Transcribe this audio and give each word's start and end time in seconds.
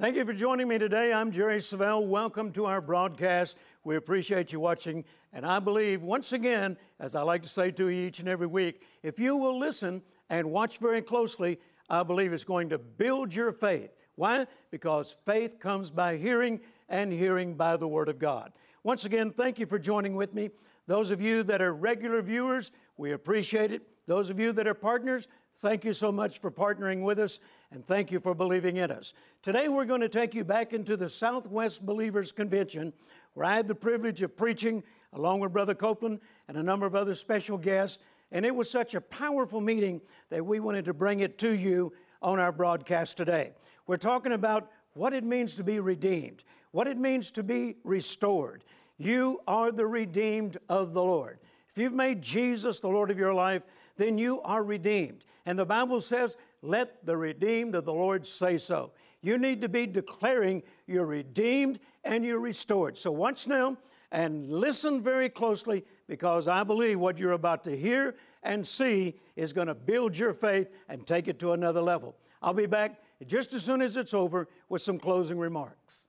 Thank 0.00 0.14
you 0.14 0.24
for 0.24 0.32
joining 0.32 0.68
me 0.68 0.78
today. 0.78 1.12
I'm 1.12 1.32
Jerry 1.32 1.56
Savelle. 1.56 2.06
Welcome 2.06 2.52
to 2.52 2.66
our 2.66 2.80
broadcast. 2.80 3.58
We 3.82 3.96
appreciate 3.96 4.52
you 4.52 4.60
watching. 4.60 5.04
And 5.32 5.44
I 5.44 5.58
believe, 5.58 6.02
once 6.02 6.32
again, 6.32 6.76
as 7.00 7.16
I 7.16 7.22
like 7.22 7.42
to 7.42 7.48
say 7.48 7.72
to 7.72 7.88
you 7.88 8.06
each 8.06 8.20
and 8.20 8.28
every 8.28 8.46
week, 8.46 8.82
if 9.02 9.18
you 9.18 9.34
will 9.36 9.58
listen 9.58 10.02
and 10.30 10.52
watch 10.52 10.78
very 10.78 11.02
closely, 11.02 11.58
I 11.90 12.04
believe 12.04 12.32
it's 12.32 12.44
going 12.44 12.68
to 12.68 12.78
build 12.78 13.34
your 13.34 13.50
faith. 13.50 13.90
Why? 14.14 14.46
Because 14.70 15.16
faith 15.26 15.58
comes 15.58 15.90
by 15.90 16.16
hearing, 16.16 16.60
and 16.88 17.12
hearing 17.12 17.54
by 17.54 17.76
the 17.76 17.88
Word 17.88 18.08
of 18.08 18.20
God. 18.20 18.52
Once 18.84 19.04
again, 19.04 19.32
thank 19.32 19.58
you 19.58 19.66
for 19.66 19.80
joining 19.80 20.14
with 20.14 20.32
me. 20.32 20.50
Those 20.86 21.10
of 21.10 21.20
you 21.20 21.42
that 21.42 21.60
are 21.60 21.74
regular 21.74 22.22
viewers, 22.22 22.70
we 22.98 23.10
appreciate 23.10 23.72
it. 23.72 23.82
Those 24.06 24.30
of 24.30 24.38
you 24.38 24.52
that 24.52 24.68
are 24.68 24.74
partners, 24.74 25.26
thank 25.56 25.84
you 25.84 25.92
so 25.92 26.12
much 26.12 26.40
for 26.40 26.52
partnering 26.52 27.02
with 27.02 27.18
us 27.18 27.40
and 27.70 27.84
thank 27.84 28.10
you 28.10 28.18
for 28.20 28.34
believing 28.34 28.76
in 28.76 28.90
us. 28.90 29.14
Today 29.42 29.68
we're 29.68 29.84
going 29.84 30.00
to 30.00 30.08
take 30.08 30.34
you 30.34 30.44
back 30.44 30.72
into 30.72 30.96
the 30.96 31.08
Southwest 31.08 31.84
Believers 31.84 32.32
Convention 32.32 32.92
where 33.34 33.46
I 33.46 33.56
had 33.56 33.68
the 33.68 33.74
privilege 33.74 34.22
of 34.22 34.36
preaching 34.36 34.82
along 35.12 35.40
with 35.40 35.52
Brother 35.52 35.74
Copeland 35.74 36.20
and 36.48 36.56
a 36.56 36.62
number 36.62 36.86
of 36.86 36.94
other 36.94 37.14
special 37.14 37.58
guests. 37.58 38.02
And 38.32 38.44
it 38.44 38.54
was 38.54 38.70
such 38.70 38.94
a 38.94 39.00
powerful 39.00 39.60
meeting 39.60 40.00
that 40.30 40.44
we 40.44 40.60
wanted 40.60 40.84
to 40.86 40.94
bring 40.94 41.20
it 41.20 41.38
to 41.38 41.54
you 41.54 41.92
on 42.22 42.38
our 42.38 42.52
broadcast 42.52 43.16
today. 43.16 43.52
We're 43.86 43.96
talking 43.96 44.32
about 44.32 44.70
what 44.94 45.12
it 45.12 45.24
means 45.24 45.54
to 45.56 45.64
be 45.64 45.80
redeemed, 45.80 46.44
what 46.72 46.88
it 46.88 46.98
means 46.98 47.30
to 47.32 47.42
be 47.42 47.76
restored. 47.84 48.64
You 48.96 49.40
are 49.46 49.70
the 49.70 49.86
redeemed 49.86 50.56
of 50.68 50.92
the 50.92 51.02
Lord. 51.02 51.38
If 51.70 51.78
you've 51.78 51.92
made 51.92 52.22
Jesus 52.22 52.80
the 52.80 52.88
Lord 52.88 53.10
of 53.10 53.18
your 53.18 53.34
life, 53.34 53.62
then 53.96 54.18
you 54.18 54.40
are 54.42 54.62
redeemed. 54.62 55.24
And 55.46 55.58
the 55.58 55.66
Bible 55.66 56.00
says 56.00 56.36
let 56.62 57.04
the 57.04 57.16
redeemed 57.16 57.74
of 57.74 57.84
the 57.84 57.92
Lord 57.92 58.26
say 58.26 58.58
so. 58.58 58.92
You 59.20 59.38
need 59.38 59.60
to 59.62 59.68
be 59.68 59.86
declaring 59.86 60.62
you're 60.86 61.06
redeemed 61.06 61.80
and 62.04 62.24
you're 62.24 62.40
restored. 62.40 62.96
So 62.96 63.10
watch 63.10 63.46
now 63.46 63.76
and 64.10 64.48
listen 64.48 65.02
very 65.02 65.28
closely 65.28 65.84
because 66.06 66.48
I 66.48 66.64
believe 66.64 66.98
what 66.98 67.18
you're 67.18 67.32
about 67.32 67.64
to 67.64 67.76
hear 67.76 68.14
and 68.42 68.66
see 68.66 69.18
is 69.36 69.52
going 69.52 69.66
to 69.66 69.74
build 69.74 70.16
your 70.16 70.32
faith 70.32 70.68
and 70.88 71.06
take 71.06 71.28
it 71.28 71.38
to 71.40 71.52
another 71.52 71.80
level. 71.80 72.16
I'll 72.40 72.54
be 72.54 72.66
back 72.66 73.00
just 73.26 73.52
as 73.52 73.64
soon 73.64 73.82
as 73.82 73.96
it's 73.96 74.14
over 74.14 74.48
with 74.68 74.80
some 74.80 74.98
closing 74.98 75.38
remarks. 75.38 76.08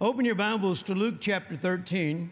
Open 0.00 0.24
your 0.24 0.34
Bibles 0.34 0.82
to 0.84 0.94
Luke 0.94 1.16
chapter 1.20 1.56
13. 1.56 2.30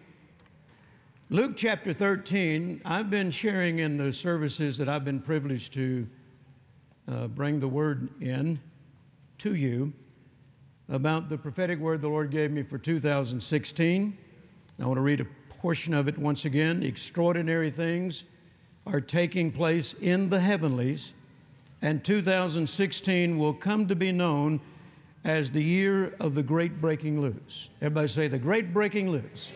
Luke 1.30 1.52
chapter 1.56 1.94
13, 1.94 2.82
I've 2.84 3.08
been 3.08 3.30
sharing 3.30 3.78
in 3.78 3.96
the 3.96 4.12
services 4.12 4.76
that 4.76 4.88
I've 4.88 5.04
been 5.04 5.20
privileged 5.20 5.72
to 5.74 6.06
uh, 7.08 7.28
bring 7.28 7.60
the 7.60 7.68
word 7.68 8.08
in 8.20 8.60
to 9.38 9.54
you 9.54 9.92
about 10.88 11.28
the 11.28 11.38
prophetic 11.38 11.78
word 11.78 12.02
the 12.02 12.08
Lord 12.08 12.30
gave 12.30 12.50
me 12.50 12.62
for 12.62 12.78
2016. 12.78 14.18
I 14.80 14.86
want 14.86 14.96
to 14.96 15.02
read 15.02 15.20
a 15.20 15.26
portion 15.48 15.94
of 15.94 16.08
it 16.08 16.18
once 16.18 16.44
again. 16.44 16.82
Extraordinary 16.82 17.70
things 17.70 18.24
are 18.86 19.00
taking 19.00 19.50
place 19.52 19.94
in 19.94 20.28
the 20.28 20.40
heavenlies, 20.40 21.12
and 21.80 22.04
2016 22.04 23.38
will 23.38 23.54
come 23.54 23.86
to 23.86 23.94
be 23.94 24.12
known 24.12 24.60
as 25.24 25.50
the 25.52 25.62
year 25.62 26.14
of 26.18 26.34
the 26.34 26.42
great 26.42 26.80
breaking 26.80 27.20
loose. 27.20 27.68
Everybody 27.80 28.08
say, 28.08 28.28
the 28.28 28.38
great 28.38 28.72
breaking 28.72 29.10
loose. 29.10 29.50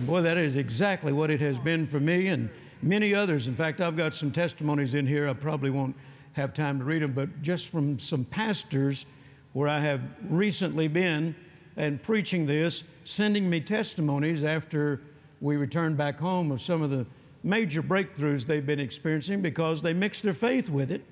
Boy, 0.00 0.22
that 0.22 0.38
is 0.38 0.56
exactly 0.56 1.12
what 1.12 1.30
it 1.30 1.40
has 1.40 1.58
been 1.58 1.86
for 1.86 2.00
me 2.00 2.28
and 2.28 2.48
many 2.80 3.14
others. 3.14 3.46
In 3.46 3.54
fact, 3.54 3.80
I've 3.80 3.96
got 3.96 4.14
some 4.14 4.30
testimonies 4.30 4.94
in 4.94 5.06
here. 5.06 5.28
I 5.28 5.34
probably 5.34 5.70
won't 5.70 5.94
have 6.32 6.54
time 6.54 6.78
to 6.78 6.84
read 6.84 7.02
them, 7.02 7.12
but 7.12 7.42
just 7.42 7.68
from 7.68 7.98
some 7.98 8.24
pastors 8.24 9.06
where 9.52 9.68
I 9.68 9.78
have 9.80 10.00
recently 10.28 10.88
been 10.88 11.34
and 11.76 12.02
preaching 12.02 12.46
this, 12.46 12.84
sending 13.04 13.48
me 13.48 13.60
testimonies 13.60 14.44
after 14.44 15.00
we 15.40 15.56
returned 15.56 15.96
back 15.96 16.18
home 16.18 16.50
of 16.50 16.60
some 16.60 16.82
of 16.82 16.90
the 16.90 17.06
major 17.42 17.82
breakthroughs 17.82 18.46
they've 18.46 18.64
been 18.64 18.80
experiencing 18.80 19.42
because 19.42 19.82
they 19.82 19.92
mixed 19.92 20.22
their 20.22 20.32
faith 20.32 20.68
with 20.68 20.90
it 20.90 21.04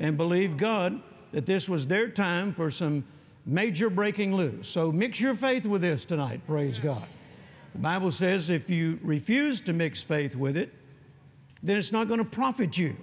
and 0.00 0.16
believed 0.16 0.58
God 0.58 1.00
that 1.30 1.46
this 1.46 1.68
was 1.68 1.86
their 1.86 2.08
time 2.08 2.52
for 2.52 2.70
some 2.70 3.04
major 3.46 3.88
breaking 3.88 4.34
loose. 4.34 4.68
So 4.68 4.92
mix 4.92 5.20
your 5.20 5.34
faith 5.34 5.66
with 5.66 5.82
this 5.82 6.04
tonight, 6.04 6.40
praise 6.46 6.78
God. 6.78 7.04
The 7.72 7.78
Bible 7.78 8.10
says 8.10 8.50
if 8.50 8.68
you 8.68 8.98
refuse 9.02 9.60
to 9.62 9.72
mix 9.72 10.00
faith 10.00 10.36
with 10.36 10.56
it, 10.56 10.72
then 11.62 11.76
it's 11.76 11.92
not 11.92 12.08
going 12.08 12.18
to 12.18 12.24
profit 12.24 12.76
you. 12.76 12.96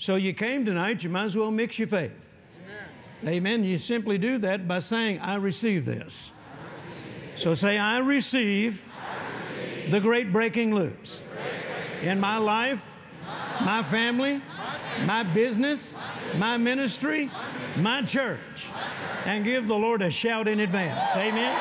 So 0.00 0.14
you 0.14 0.32
came 0.32 0.64
tonight, 0.64 1.02
you 1.02 1.10
might 1.10 1.24
as 1.24 1.36
well 1.36 1.50
mix 1.50 1.76
your 1.76 1.88
faith. 1.88 2.38
Amen. 3.24 3.34
Amen. 3.34 3.64
You 3.64 3.78
simply 3.78 4.16
do 4.16 4.38
that 4.38 4.68
by 4.68 4.78
saying, 4.78 5.18
I 5.18 5.34
receive 5.34 5.84
this. 5.84 6.30
So 7.34 7.52
say, 7.54 7.78
I 7.78 7.98
receive, 7.98 8.84
I 8.96 9.24
receive 9.24 9.90
the 9.90 10.00
great 10.00 10.32
breaking 10.32 10.72
loose 10.72 11.20
in 12.02 12.20
my 12.20 12.38
life, 12.38 12.94
my 13.64 13.82
family, 13.82 14.40
my 15.04 15.24
business, 15.24 15.96
my 16.36 16.56
ministry, 16.56 17.28
my 17.76 18.02
church, 18.02 18.66
and 19.26 19.44
give 19.44 19.66
the 19.66 19.76
Lord 19.76 20.00
a 20.00 20.12
shout 20.12 20.46
in 20.46 20.60
advance. 20.60 21.16
Amen. 21.16 21.60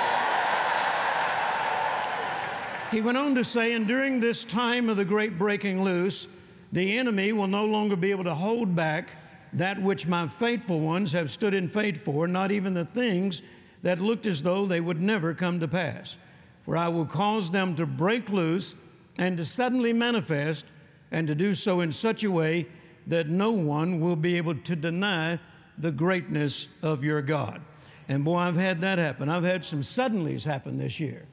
He 2.92 3.02
went 3.02 3.18
on 3.18 3.34
to 3.34 3.44
say, 3.44 3.74
and 3.74 3.88
during 3.88 4.20
this 4.20 4.44
time 4.44 4.90
of 4.90 4.98
the 4.98 5.06
great 5.06 5.40
breaking 5.40 5.84
loose, 5.84 6.28
the 6.72 6.98
enemy 6.98 7.32
will 7.32 7.48
no 7.48 7.66
longer 7.66 7.96
be 7.96 8.12
able 8.12 8.24
to 8.26 8.34
hold 8.34 8.76
back 8.76 9.10
that 9.54 9.82
which 9.82 10.08
my 10.08 10.28
faithful 10.28 10.80
ones 10.80 11.12
have 11.14 11.30
stood 11.30 11.54
in 11.54 11.68
faith 11.68 11.98
for, 11.98 12.28
not 12.28 12.52
even 12.52 12.74
the 12.74 12.86
things 12.86 13.42
that 13.84 14.00
looked 14.00 14.26
as 14.26 14.42
though 14.44 14.66
they 14.66 14.82
would 14.82 15.02
never 15.02 15.34
come 15.34 15.60
to 15.60 15.68
pass. 15.68 16.18
For 16.64 16.76
I 16.76 16.90
will 16.90 17.06
cause 17.06 17.50
them 17.52 17.76
to 17.76 17.86
break 17.86 18.30
loose 18.30 18.76
and 19.18 19.38
to 19.38 19.46
suddenly 19.46 19.94
manifest, 19.94 20.66
and 21.12 21.28
to 21.28 21.34
do 21.34 21.54
so 21.54 21.80
in 21.80 21.92
such 21.92 22.24
a 22.24 22.30
way 22.30 22.68
that 23.08 23.30
no 23.30 23.52
one 23.52 24.00
will 24.00 24.18
be 24.18 24.38
able 24.38 24.54
to 24.54 24.76
deny 24.76 25.40
the 25.78 25.92
greatness 25.92 26.68
of 26.84 27.04
your 27.04 27.22
God. 27.22 27.62
And 28.10 28.24
boy, 28.24 28.38
I've 28.38 28.58
had 28.58 28.82
that 28.82 29.00
happen. 29.00 29.30
I've 29.30 29.44
had 29.44 29.64
some 29.66 29.82
suddenlies 29.82 30.44
happen 30.44 30.78
this 30.78 31.00
year 31.00 31.26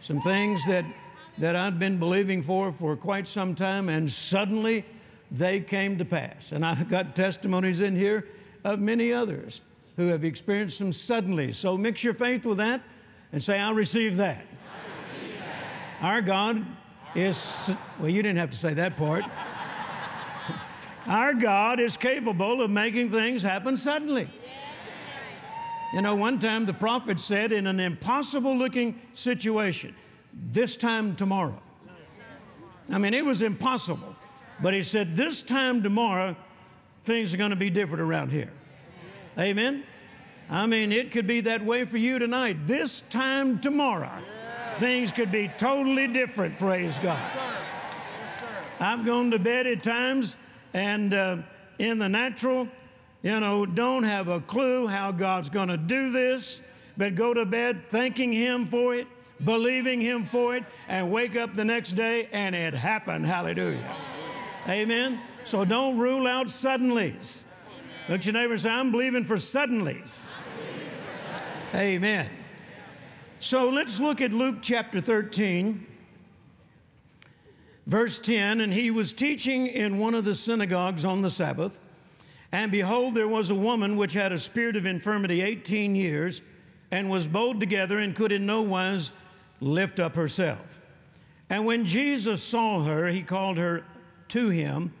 some 0.00 0.20
things 0.22 0.64
that, 0.66 0.84
that 1.40 1.56
I'd 1.56 1.78
been 1.78 1.98
believing 1.98 2.42
for 2.42 2.70
for 2.70 2.94
quite 2.96 3.26
some 3.26 3.54
time, 3.54 3.88
and 3.88 4.08
suddenly 4.08 4.84
they 5.30 5.60
came 5.60 5.96
to 5.96 6.04
pass. 6.04 6.52
And 6.52 6.64
I've 6.64 6.88
got 6.88 7.16
testimonies 7.16 7.80
in 7.80 7.96
here 7.96 8.26
of 8.62 8.78
many 8.78 9.10
others 9.10 9.62
who 9.96 10.08
have 10.08 10.22
experienced 10.22 10.78
them 10.78 10.92
suddenly. 10.92 11.52
So 11.52 11.78
mix 11.78 12.04
your 12.04 12.12
faith 12.12 12.44
with 12.44 12.58
that 12.58 12.82
and 13.32 13.42
say, 13.42 13.58
I 13.58 13.70
receive 13.70 14.18
that. 14.18 14.36
I 14.36 15.22
receive 15.22 15.38
that. 15.38 16.04
Our 16.04 16.20
God 16.20 16.66
is, 17.14 17.70
well, 17.98 18.10
you 18.10 18.22
didn't 18.22 18.38
have 18.38 18.50
to 18.50 18.56
say 18.56 18.74
that 18.74 18.98
part. 18.98 19.24
Our 21.06 21.32
God 21.32 21.80
is 21.80 21.96
capable 21.96 22.60
of 22.60 22.70
making 22.70 23.10
things 23.10 23.40
happen 23.40 23.78
suddenly. 23.78 24.28
You 25.94 26.02
know, 26.02 26.14
one 26.14 26.38
time 26.38 26.66
the 26.66 26.74
prophet 26.74 27.18
said, 27.18 27.50
in 27.50 27.66
an 27.66 27.80
impossible 27.80 28.54
looking 28.54 29.00
situation, 29.14 29.94
this 30.32 30.76
time 30.76 31.16
tomorrow. 31.16 31.60
I 32.90 32.98
mean, 32.98 33.14
it 33.14 33.24
was 33.24 33.42
impossible. 33.42 34.16
But 34.62 34.74
he 34.74 34.82
said, 34.82 35.16
this 35.16 35.42
time 35.42 35.82
tomorrow, 35.82 36.36
things 37.04 37.32
are 37.32 37.36
going 37.36 37.50
to 37.50 37.56
be 37.56 37.70
different 37.70 38.02
around 38.02 38.30
here. 38.30 38.50
Amen? 39.38 39.84
I 40.50 40.66
mean, 40.66 40.92
it 40.92 41.12
could 41.12 41.26
be 41.26 41.40
that 41.42 41.64
way 41.64 41.84
for 41.84 41.96
you 41.96 42.18
tonight. 42.18 42.66
This 42.66 43.02
time 43.02 43.60
tomorrow, 43.60 44.10
things 44.78 45.12
could 45.12 45.30
be 45.30 45.50
totally 45.56 46.08
different, 46.08 46.58
praise 46.58 46.98
God. 46.98 47.20
I've 48.80 49.04
gone 49.04 49.30
to 49.30 49.38
bed 49.38 49.66
at 49.66 49.82
times 49.82 50.36
and 50.74 51.14
uh, 51.14 51.36
in 51.78 51.98
the 51.98 52.08
natural, 52.08 52.68
you 53.22 53.38
know, 53.40 53.64
don't 53.64 54.02
have 54.02 54.28
a 54.28 54.40
clue 54.40 54.86
how 54.86 55.12
God's 55.12 55.50
going 55.50 55.68
to 55.68 55.76
do 55.76 56.10
this, 56.10 56.60
but 56.96 57.14
go 57.14 57.32
to 57.32 57.46
bed 57.46 57.82
thanking 57.88 58.32
Him 58.32 58.66
for 58.66 58.94
it, 58.94 59.06
believing 59.44 60.00
Him 60.00 60.24
for 60.24 60.56
it, 60.56 60.64
and 60.88 61.10
wake 61.10 61.36
up 61.36 61.54
the 61.54 61.64
next 61.64 61.92
day 61.92 62.28
and 62.32 62.54
it 62.54 62.74
happened. 62.74 63.26
Hallelujah. 63.26 63.96
Amen. 64.68 65.20
So 65.44 65.64
don't 65.64 65.98
rule 65.98 66.26
out 66.26 66.46
suddenlies. 66.48 67.44
Look 68.08 68.24
your 68.24 68.34
neighbor 68.34 68.58
say, 68.58 68.70
I'm 68.70 68.90
believing 68.90 69.24
for 69.24 69.36
suddenlies. 69.36 70.26
Amen. 71.74 72.28
So 73.38 73.70
let's 73.70 74.00
look 74.00 74.20
at 74.20 74.32
Luke 74.32 74.56
chapter 74.60 75.00
13, 75.00 75.86
verse 77.86 78.18
10. 78.18 78.60
And 78.60 78.72
he 78.72 78.90
was 78.90 79.12
teaching 79.12 79.66
in 79.68 79.98
one 79.98 80.14
of 80.14 80.24
the 80.24 80.34
synagogues 80.34 81.04
on 81.04 81.22
the 81.22 81.30
Sabbath. 81.30 81.80
And 82.52 82.72
behold, 82.72 83.14
there 83.14 83.28
was 83.28 83.48
a 83.48 83.54
woman 83.54 83.96
which 83.96 84.12
had 84.12 84.32
a 84.32 84.38
spirit 84.38 84.76
of 84.76 84.84
infirmity 84.84 85.40
18 85.40 85.94
years, 85.94 86.42
and 86.90 87.08
was 87.08 87.28
bowed 87.28 87.60
together, 87.60 87.98
and 87.98 88.16
could 88.16 88.32
in 88.32 88.44
no 88.44 88.62
wise 88.62 89.12
lift 89.60 90.00
up 90.00 90.14
herself. 90.14 90.80
And 91.48 91.66
when 91.66 91.84
Jesus 91.84 92.42
saw 92.42 92.84
her, 92.84 93.08
he 93.08 93.22
called 93.22 93.58
her 93.58 93.84
to 94.28 94.48
him, 94.48 94.92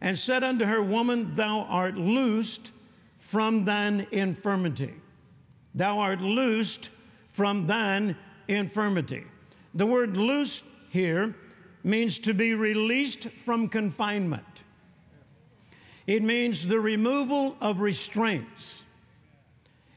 and 0.00 0.16
said 0.16 0.42
unto 0.42 0.64
her, 0.64 0.82
Woman, 0.82 1.34
thou 1.34 1.60
art 1.68 1.96
loosed 1.96 2.72
from 3.18 3.64
thine 3.64 4.06
infirmity. 4.10 4.94
Thou 5.74 5.98
art 5.98 6.20
loosed 6.20 6.88
from 7.30 7.66
thine 7.66 8.16
infirmity. 8.48 9.24
The 9.74 9.86
word 9.86 10.16
loosed 10.16 10.64
here 10.90 11.34
means 11.84 12.18
to 12.20 12.34
be 12.34 12.54
released 12.54 13.28
from 13.28 13.68
confinement. 13.68 14.44
It 16.06 16.22
means 16.22 16.66
the 16.66 16.80
removal 16.80 17.56
of 17.60 17.80
restraints. 17.80 18.82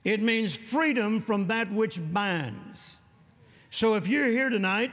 It 0.04 0.22
means 0.22 0.56
freedom 0.56 1.22
from 1.22 1.48
that 1.48 1.72
which 1.72 2.00
binds. 2.12 3.01
So 3.74 3.96
if 3.96 4.06
you're 4.06 4.28
here 4.28 4.50
tonight 4.50 4.92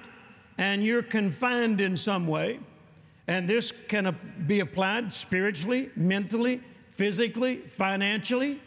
and 0.56 0.84
you're 0.84 1.02
confined 1.02 1.80
in 1.80 1.96
some 1.96 2.28
way, 2.28 2.60
and 3.26 3.48
this 3.48 3.72
can 3.72 4.16
be 4.46 4.60
applied 4.60 5.12
spiritually, 5.12 5.90
mentally, 5.96 6.62
physically, 6.90 7.56
financially, 7.76 8.62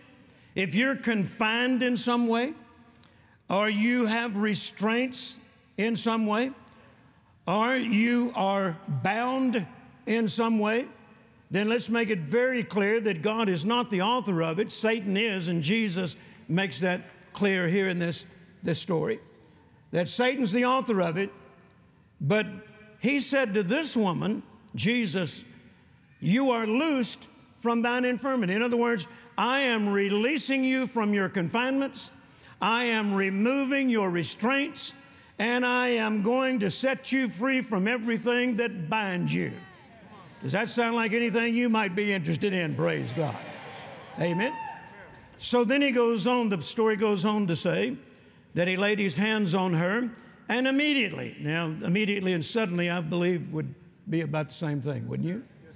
if 0.54 0.76
you're 0.76 0.98
confined 0.98 1.82
in 1.82 1.96
some 1.96 2.28
way, 2.28 2.54
or 3.50 3.70
you 3.70 4.06
have 4.06 4.36
restraints 4.36 5.38
in 5.78 5.96
some 5.96 6.26
way, 6.28 6.52
or 7.48 7.78
you 7.78 8.34
are 8.36 8.78
bound 9.04 9.66
in 10.08 10.28
some 10.28 10.60
way, 10.60 10.88
then 11.50 11.70
let's 11.70 11.88
make 11.88 12.10
it 12.10 12.20
very 12.20 12.64
clear 12.64 13.00
that 13.00 13.22
God 13.22 13.48
is 13.48 13.64
not 13.64 13.90
the 13.90 14.02
author 14.02 14.44
of 14.44 14.60
it. 14.60 14.72
Satan 14.72 15.16
is, 15.16 15.48
and 15.48 15.64
Jesus 15.64 16.18
makes 16.50 16.82
that 16.82 17.02
clear 17.32 17.70
here 17.70 17.88
in 17.88 17.98
this, 17.98 18.26
this 18.62 18.78
story. 18.78 19.22
That 19.92 20.08
Satan's 20.08 20.52
the 20.52 20.66
author 20.66 21.02
of 21.02 21.18
it, 21.18 21.30
but 22.20 22.48
he 23.00 23.20
said 23.20 23.54
to 23.56 23.64
this 23.64 23.96
woman, 23.96 24.44
Jesus, 24.76 25.42
You 26.20 26.52
are 26.52 26.66
loosed 26.66 27.28
from 27.60 27.82
thine 27.82 28.06
infirmity. 28.06 28.54
In 28.54 28.62
other 28.62 28.78
words, 28.78 29.08
I 29.38 29.60
am 29.60 29.90
releasing 29.90 30.64
you 30.64 30.88
from 30.88 31.14
your 31.14 31.30
confinements, 31.30 32.10
I 32.62 32.86
am 32.86 33.14
removing 33.14 33.90
your 33.90 34.10
restraints, 34.10 34.94
and 35.40 35.66
I 35.66 35.90
am 35.90 36.22
going 36.22 36.60
to 36.60 36.70
set 36.70 37.12
you 37.12 37.28
free 37.28 37.62
from 37.62 37.88
everything 37.88 38.58
that 38.58 38.90
binds 38.90 39.34
you. 39.34 39.52
Does 40.44 40.52
that 40.52 40.70
sound 40.70 40.96
like 40.96 41.14
anything 41.14 41.56
you 41.56 41.70
might 41.70 41.96
be 41.96 42.14
interested 42.14 42.54
in? 42.54 42.76
Praise 42.76 43.14
God. 43.14 43.36
Amen. 44.20 44.54
So 45.38 45.64
then 45.64 45.82
he 45.82 45.92
goes 45.92 46.28
on, 46.28 46.50
the 46.50 46.62
story 46.62 46.96
goes 46.96 47.26
on 47.26 47.48
to 47.48 47.56
say 47.56 47.98
that 48.54 48.68
he 48.68 48.78
laid 48.78 49.00
his 49.00 49.16
hands 49.16 49.54
on 49.54 49.74
her, 49.74 50.10
and 50.50 50.68
immediately, 50.68 51.38
now, 51.40 51.68
immediately 51.84 52.34
and 52.34 52.44
suddenly, 52.44 52.90
I 52.90 53.00
believe, 53.00 53.54
would 53.54 53.74
be 54.10 54.22
about 54.22 54.50
the 54.50 54.56
same 54.56 54.82
thing, 54.82 55.08
wouldn't 55.08 55.28
you? 55.28 55.44
Yes, 55.64 55.76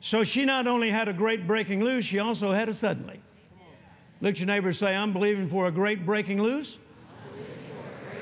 So 0.00 0.22
she 0.22 0.44
not 0.44 0.66
only 0.66 0.90
had 0.90 1.08
a 1.08 1.12
great 1.12 1.46
breaking 1.46 1.82
loose, 1.82 2.04
she 2.04 2.18
also 2.18 2.52
had 2.52 2.68
a 2.68 2.74
suddenly. 2.74 3.20
Look 4.20 4.32
at 4.32 4.38
your 4.38 4.46
neighbor 4.46 4.72
say, 4.72 4.96
I'm 4.96 5.12
believing 5.12 5.48
for 5.48 5.66
a 5.66 5.70
great 5.70 6.04
breaking 6.04 6.42
loose 6.42 6.78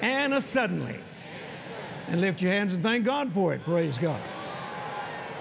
and 0.02 0.34
a 0.34 0.40
suddenly. 0.40 0.96
And 2.08 2.20
lift 2.20 2.40
your 2.40 2.52
hands 2.52 2.74
and 2.74 2.82
thank 2.82 3.04
God 3.04 3.32
for 3.32 3.52
it. 3.54 3.62
Praise 3.64 3.98
God. 3.98 4.20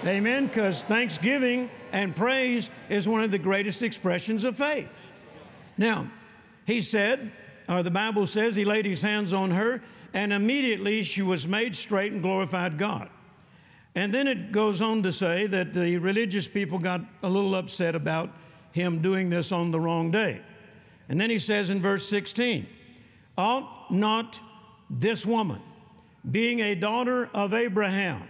Amen. 0.04 0.46
Because 0.46 0.82
thanksgiving 0.82 1.70
and 1.92 2.14
praise 2.14 2.70
is 2.88 3.06
one 3.06 3.22
of 3.22 3.30
the 3.30 3.38
greatest 3.38 3.82
expressions 3.82 4.44
of 4.44 4.56
faith. 4.56 4.88
Now, 5.78 6.10
he 6.66 6.80
said, 6.80 7.30
or 7.68 7.82
the 7.82 7.90
Bible 7.90 8.26
says, 8.26 8.54
he 8.54 8.64
laid 8.64 8.86
his 8.86 9.02
hands 9.02 9.32
on 9.32 9.50
her, 9.50 9.82
and 10.14 10.32
immediately 10.32 11.02
she 11.02 11.22
was 11.22 11.46
made 11.46 11.74
straight 11.74 12.12
and 12.12 12.22
glorified 12.22 12.78
God. 12.78 13.08
And 13.94 14.12
then 14.12 14.28
it 14.28 14.52
goes 14.52 14.80
on 14.80 15.02
to 15.04 15.12
say 15.12 15.46
that 15.46 15.72
the 15.72 15.96
religious 15.98 16.46
people 16.46 16.78
got 16.78 17.00
a 17.22 17.28
little 17.28 17.54
upset 17.54 17.94
about 17.94 18.30
him 18.72 19.00
doing 19.00 19.30
this 19.30 19.52
on 19.52 19.70
the 19.70 19.80
wrong 19.80 20.10
day. 20.10 20.40
And 21.08 21.20
then 21.20 21.30
he 21.30 21.38
says 21.38 21.70
in 21.70 21.80
verse 21.80 22.08
16, 22.08 22.66
Ought 23.38 23.90
not 23.90 24.38
this 24.90 25.24
woman, 25.24 25.60
being 26.30 26.60
a 26.60 26.74
daughter 26.74 27.30
of 27.32 27.54
Abraham, 27.54 28.22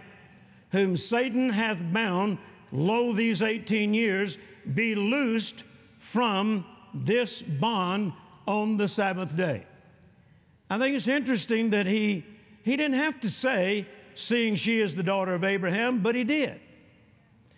whom 0.71 0.95
Satan 0.95 1.49
hath 1.49 1.79
bound, 1.91 2.37
lo, 2.71 3.11
these 3.11 3.41
18 3.41 3.93
years, 3.93 4.37
be 4.73 4.95
loosed 4.95 5.63
from 5.99 6.65
this 6.93 7.41
bond 7.41 8.13
on 8.47 8.77
the 8.77 8.87
Sabbath 8.87 9.35
day? 9.35 9.65
I 10.69 10.77
think 10.77 10.95
it's 10.95 11.07
interesting 11.07 11.69
that 11.71 11.85
he, 11.85 12.25
he 12.63 12.75
didn't 12.75 12.97
have 12.97 13.19
to 13.21 13.29
say, 13.29 13.85
seeing 14.15 14.55
she 14.55 14.79
is 14.79 14.95
the 14.95 15.03
daughter 15.03 15.33
of 15.33 15.43
Abraham, 15.43 16.01
but 16.01 16.15
he 16.15 16.23
did. 16.23 16.59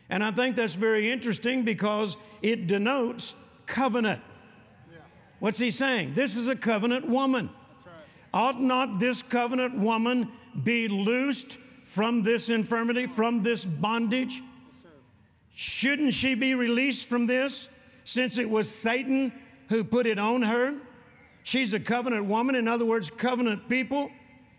And 0.10 0.24
I 0.24 0.32
think 0.32 0.56
that's 0.56 0.74
very 0.74 1.10
interesting 1.10 1.64
because 1.64 2.18
it 2.42 2.68
denotes 2.68 3.36
covenant. 3.66 4.22
What's 5.40 5.58
he 5.58 5.72
saying? 5.72 6.16
This 6.16 6.36
is 6.36 6.48
a 6.48 6.56
covenant 6.56 7.08
woman. 7.08 7.50
Right. 7.86 7.96
Ought 8.34 8.62
not 8.62 9.00
this 9.00 9.22
covenant 9.22 9.78
woman 9.78 10.32
be 10.64 10.88
loosed 10.88 11.54
from 11.54 12.24
this 12.24 12.50
infirmity, 12.50 13.06
from 13.06 13.42
this 13.42 13.64
bondage? 13.64 14.42
Shouldn't 15.54 16.14
she 16.14 16.36
be 16.36 16.56
released 16.56 17.06
from 17.06 17.26
this 17.26 17.70
since 18.04 18.38
it 18.38 18.50
was 18.50 18.70
Satan 18.70 19.32
who 19.70 19.84
put 19.84 20.06
it 20.06 20.20
on 20.20 20.42
her? 20.42 20.76
She's 21.44 21.74
a 21.74 21.80
covenant 21.80 22.26
woman. 22.26 22.56
In 22.56 22.68
other 22.68 22.86
words, 22.86 23.10
covenant 23.10 23.70
people 23.70 24.12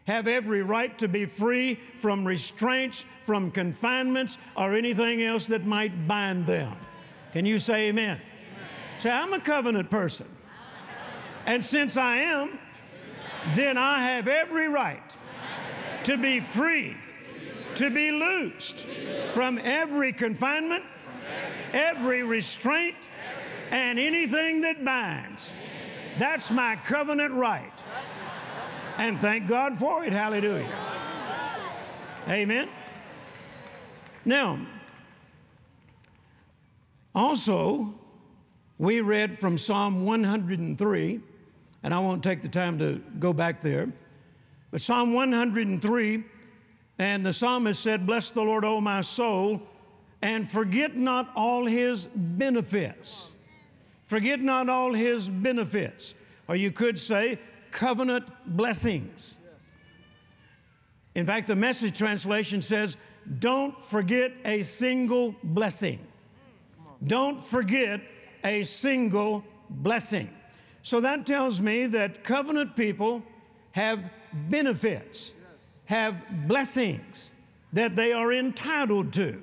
have 0.06 0.26
every 0.26 0.62
right 0.62 0.96
to 0.98 1.08
be 1.08 1.26
free 1.26 1.78
from 2.00 2.26
restraints, 2.26 3.04
from 3.26 3.50
confinements, 3.50 4.38
or 4.56 4.74
anything 4.74 5.22
else 5.22 5.46
that 5.46 5.66
might 5.66 6.08
bind 6.08 6.46
them. 6.46 6.76
Can 7.32 7.44
you 7.44 7.58
say 7.58 7.88
amen? 7.88 8.16
amen. 8.16 8.20
Say, 8.98 9.10
I'm 9.10 9.32
a 9.32 9.40
covenant 9.40 9.90
person. 9.90 10.26
And 11.46 11.62
since 11.62 11.96
I 11.96 12.16
am, 12.16 12.58
then 13.54 13.78
I 13.78 14.00
have 14.00 14.28
every 14.28 14.68
right 14.68 15.02
to 16.04 16.16
be 16.16 16.40
free, 16.40 16.96
to 17.76 17.90
be 17.90 18.10
loosed 18.10 18.86
from 19.32 19.58
every 19.62 20.12
confinement, 20.12 20.84
every 21.72 22.22
restraint, 22.22 22.96
and 23.70 23.98
anything 23.98 24.60
that 24.62 24.84
binds. 24.84 25.50
That's 26.18 26.50
my 26.50 26.76
covenant 26.84 27.32
right. 27.34 27.72
And 28.98 29.20
thank 29.20 29.48
God 29.48 29.78
for 29.78 30.04
it. 30.04 30.12
Hallelujah. 30.12 30.68
Amen. 32.28 32.68
Now, 34.24 34.60
also, 37.14 37.94
we 38.78 39.00
read 39.00 39.38
from 39.38 39.56
Psalm 39.56 40.04
103, 40.04 41.20
and 41.82 41.94
I 41.94 41.98
won't 41.98 42.22
take 42.22 42.42
the 42.42 42.48
time 42.48 42.78
to 42.78 43.00
go 43.18 43.32
back 43.32 43.62
there, 43.62 43.90
but 44.70 44.80
Psalm 44.80 45.14
103, 45.14 46.24
and 46.98 47.24
the 47.24 47.32
psalmist 47.32 47.82
said, 47.82 48.06
Bless 48.06 48.30
the 48.30 48.42
Lord, 48.42 48.64
O 48.64 48.80
my 48.80 49.00
soul, 49.00 49.62
and 50.22 50.48
forget 50.48 50.96
not 50.96 51.30
all 51.34 51.64
his 51.64 52.04
benefits. 52.04 53.29
Forget 54.10 54.40
not 54.40 54.68
all 54.68 54.92
his 54.92 55.28
benefits. 55.28 56.14
Or 56.48 56.56
you 56.56 56.72
could 56.72 56.98
say, 56.98 57.38
covenant 57.70 58.24
blessings. 58.44 59.36
In 61.14 61.24
fact, 61.24 61.46
the 61.46 61.54
message 61.54 61.96
translation 61.96 62.60
says, 62.60 62.96
Don't 63.38 63.84
forget 63.84 64.32
a 64.44 64.64
single 64.64 65.36
blessing. 65.44 66.00
Don't 67.06 67.40
forget 67.40 68.00
a 68.42 68.64
single 68.64 69.44
blessing. 69.70 70.28
So 70.82 70.98
that 71.02 71.24
tells 71.24 71.60
me 71.60 71.86
that 71.86 72.24
covenant 72.24 72.74
people 72.74 73.22
have 73.70 74.10
benefits, 74.48 75.30
have 75.84 76.48
blessings 76.48 77.30
that 77.72 77.94
they 77.94 78.12
are 78.12 78.32
entitled 78.32 79.12
to, 79.12 79.40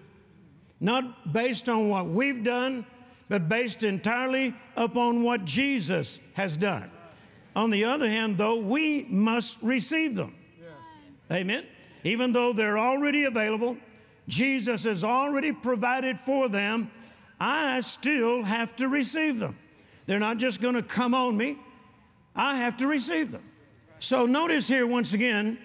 not 0.81 1.31
based 1.31 1.69
on 1.69 1.88
what 1.88 2.07
we've 2.07 2.43
done, 2.43 2.86
but 3.29 3.50
based 3.50 3.84
entirely 3.84 4.53
upon 4.75 5.24
what 5.24 5.46
Jesus 5.46 6.19
has 6.34 6.55
done. 6.55 6.89
On 7.55 7.69
the 7.69 7.84
other 7.84 8.07
hand, 8.07 8.38
though, 8.38 8.57
we 8.57 9.05
must 9.10 9.57
receive 9.62 10.15
them. 10.15 10.36
Yes. 10.60 10.69
Amen. 11.31 11.65
Even 12.03 12.31
though 12.31 12.53
they're 12.53 12.77
already 12.77 13.25
available, 13.25 13.77
Jesus 14.27 14.84
has 14.84 15.03
already 15.03 15.51
provided 15.51 16.19
for 16.19 16.50
them, 16.50 16.91
I 17.39 17.79
still 17.81 18.43
have 18.43 18.75
to 18.77 18.88
receive 18.88 19.39
them. 19.39 19.57
They're 20.05 20.19
not 20.19 20.38
just 20.38 20.62
going 20.62 20.75
to 20.75 20.84
come 20.84 21.13
on 21.13 21.36
me, 21.36 21.57
I 22.36 22.57
have 22.57 22.77
to 22.77 22.88
receive 22.88 23.31
them. 23.31 23.43
So 24.00 24.25
notice 24.25 24.67
here 24.67 24.86
once 24.86 25.13
again, 25.13 25.57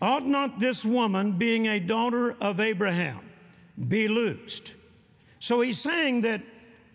ought 0.00 0.26
not 0.26 0.58
this 0.58 0.84
woman, 0.84 1.32
being 1.32 1.66
a 1.68 1.78
daughter 1.78 2.34
of 2.40 2.60
Abraham, 2.60 3.20
be 3.88 4.08
loosed? 4.08 4.74
So 5.46 5.60
he's 5.60 5.78
saying 5.78 6.22
that 6.22 6.42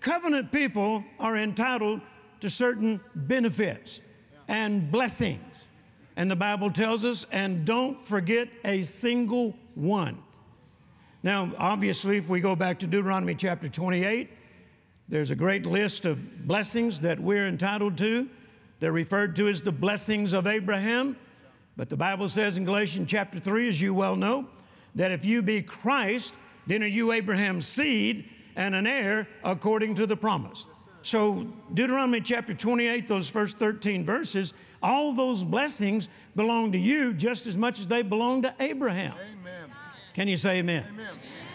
covenant 0.01 0.51
people 0.51 1.05
are 1.21 1.37
entitled 1.37 2.01
to 2.41 2.49
certain 2.49 2.99
benefits 3.15 4.01
and 4.49 4.91
blessings. 4.91 5.69
And 6.17 6.29
the 6.29 6.35
Bible 6.35 6.69
tells 6.69 7.05
us, 7.05 7.25
and 7.31 7.63
don't 7.63 7.97
forget 7.97 8.49
a 8.65 8.83
single 8.83 9.55
one. 9.75 10.21
Now, 11.23 11.49
obviously, 11.57 12.17
if 12.17 12.27
we 12.27 12.41
go 12.41 12.53
back 12.57 12.79
to 12.79 12.87
Deuteronomy 12.87 13.35
chapter 13.35 13.69
28, 13.69 14.29
There's 15.07 15.31
a 15.31 15.35
great 15.35 15.65
list 15.65 16.05
of 16.05 16.47
blessings 16.47 16.99
that 17.01 17.19
we're 17.19 17.47
entitled 17.47 17.97
to. 17.99 18.29
They're 18.81 18.91
referred 18.91 19.35
to 19.37 19.49
as 19.49 19.61
the 19.61 19.71
blessings 19.71 20.33
of 20.33 20.47
Abraham. 20.47 21.17
But 21.77 21.89
the 21.89 21.97
Bible 21.97 22.29
says 22.29 22.57
in 22.57 22.63
Galatians 22.63 23.09
chapter 23.09 23.39
3, 23.39 23.67
as 23.67 23.81
you 23.81 23.93
well 23.93 24.15
know, 24.15 24.47
that 24.95 25.11
if 25.11 25.25
you 25.25 25.41
be 25.41 25.61
Christ, 25.61 26.33
then 26.67 26.83
are 26.83 26.87
you 26.87 27.11
Abraham's 27.11 27.65
seed 27.65 28.29
and 28.55 28.75
an 28.75 28.87
heir 28.87 29.27
according 29.43 29.95
to 29.95 30.05
the 30.05 30.15
promise. 30.15 30.65
So, 31.03 31.47
Deuteronomy 31.73 32.21
chapter 32.21 32.53
28, 32.53 33.07
those 33.07 33.27
first 33.27 33.57
13 33.57 34.05
verses, 34.05 34.53
all 34.83 35.13
those 35.13 35.43
blessings 35.43 36.09
belong 36.35 36.71
to 36.73 36.77
you 36.77 37.13
just 37.13 37.47
as 37.47 37.57
much 37.57 37.79
as 37.79 37.87
they 37.87 38.01
belong 38.01 38.43
to 38.43 38.53
Abraham. 38.59 39.13
Amen. 39.13 39.71
Can 40.13 40.27
you 40.27 40.37
say 40.37 40.59
amen? 40.59 40.85
Amen. 40.93 41.13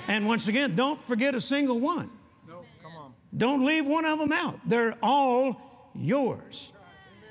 And 0.08 0.26
once 0.26 0.48
again, 0.48 0.74
don't 0.74 0.98
forget 0.98 1.34
a 1.34 1.40
single 1.40 1.78
one. 1.78 2.10
No, 2.48 2.64
come 2.82 2.96
on. 2.96 3.14
Don't 3.36 3.64
leave 3.64 3.86
one 3.86 4.04
of 4.04 4.18
them 4.18 4.32
out. 4.32 4.58
They're 4.66 4.96
all 5.02 5.90
yours. 5.94 6.72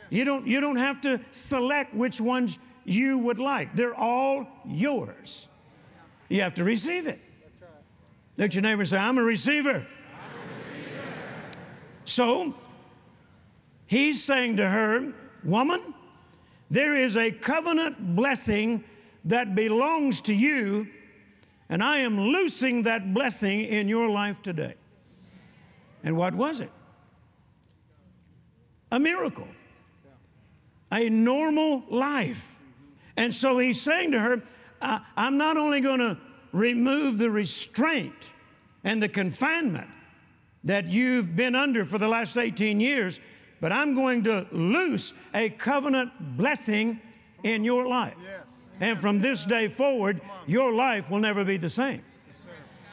You 0.09 0.23
don't, 0.23 0.45
you 0.47 0.61
don't 0.61 0.75
have 0.75 1.01
to 1.01 1.19
select 1.31 1.93
which 1.93 2.21
ones 2.21 2.59
you 2.85 3.17
would 3.19 3.39
like. 3.39 3.75
They're 3.75 3.95
all 3.95 4.47
yours. 4.65 5.47
You 6.29 6.41
have 6.41 6.53
to 6.55 6.63
receive 6.63 7.07
it. 7.07 7.19
Let 8.37 8.53
your 8.53 8.61
neighbor 8.63 8.85
say, 8.85 8.97
I'm 8.97 9.17
a 9.17 9.23
receiver. 9.23 9.85
So 12.03 12.53
he's 13.87 14.23
saying 14.23 14.57
to 14.57 14.69
her, 14.69 15.13
Woman, 15.43 15.93
there 16.69 16.95
is 16.95 17.15
a 17.15 17.31
covenant 17.31 18.15
blessing 18.15 18.83
that 19.25 19.55
belongs 19.55 20.21
to 20.21 20.33
you, 20.33 20.87
and 21.69 21.83
I 21.83 21.99
am 21.99 22.19
loosing 22.19 22.83
that 22.83 23.13
blessing 23.13 23.61
in 23.61 23.87
your 23.87 24.09
life 24.09 24.41
today. 24.41 24.75
And 26.03 26.17
what 26.17 26.33
was 26.33 26.61
it? 26.61 26.71
A 28.91 28.99
miracle, 28.99 29.47
a 30.91 31.09
normal 31.09 31.83
life. 31.89 32.55
And 33.17 33.33
so 33.33 33.57
he's 33.57 33.81
saying 33.81 34.11
to 34.11 34.19
her, 34.19 34.41
I, 34.81 35.01
am 35.17 35.37
not 35.37 35.57
only 35.57 35.79
going 35.79 35.99
to 35.99 36.17
remove 36.55 37.17
the 37.17 37.29
restraint 37.29 38.13
and 38.85 39.03
the 39.03 39.09
confinement 39.09 39.89
that 40.63 40.85
you've 40.85 41.35
been 41.35 41.53
under 41.53 41.83
for 41.83 41.97
the 41.97 42.07
last 42.07 42.37
18 42.37 42.79
years, 42.79 43.19
but 43.59 43.73
I'm 43.73 43.93
going 43.93 44.23
to 44.23 44.47
loose 44.51 45.13
a 45.33 45.49
covenant 45.49 46.11
blessing 46.37 47.01
in 47.43 47.65
your 47.65 47.85
life. 47.85 48.15
Yes. 48.23 48.45
And 48.79 48.99
from 48.99 49.19
this 49.19 49.43
day 49.43 49.67
forward, 49.67 50.21
your 50.47 50.71
life 50.71 51.09
will 51.09 51.19
never 51.19 51.43
be 51.43 51.57
the 51.57 51.69
same. 51.69 52.01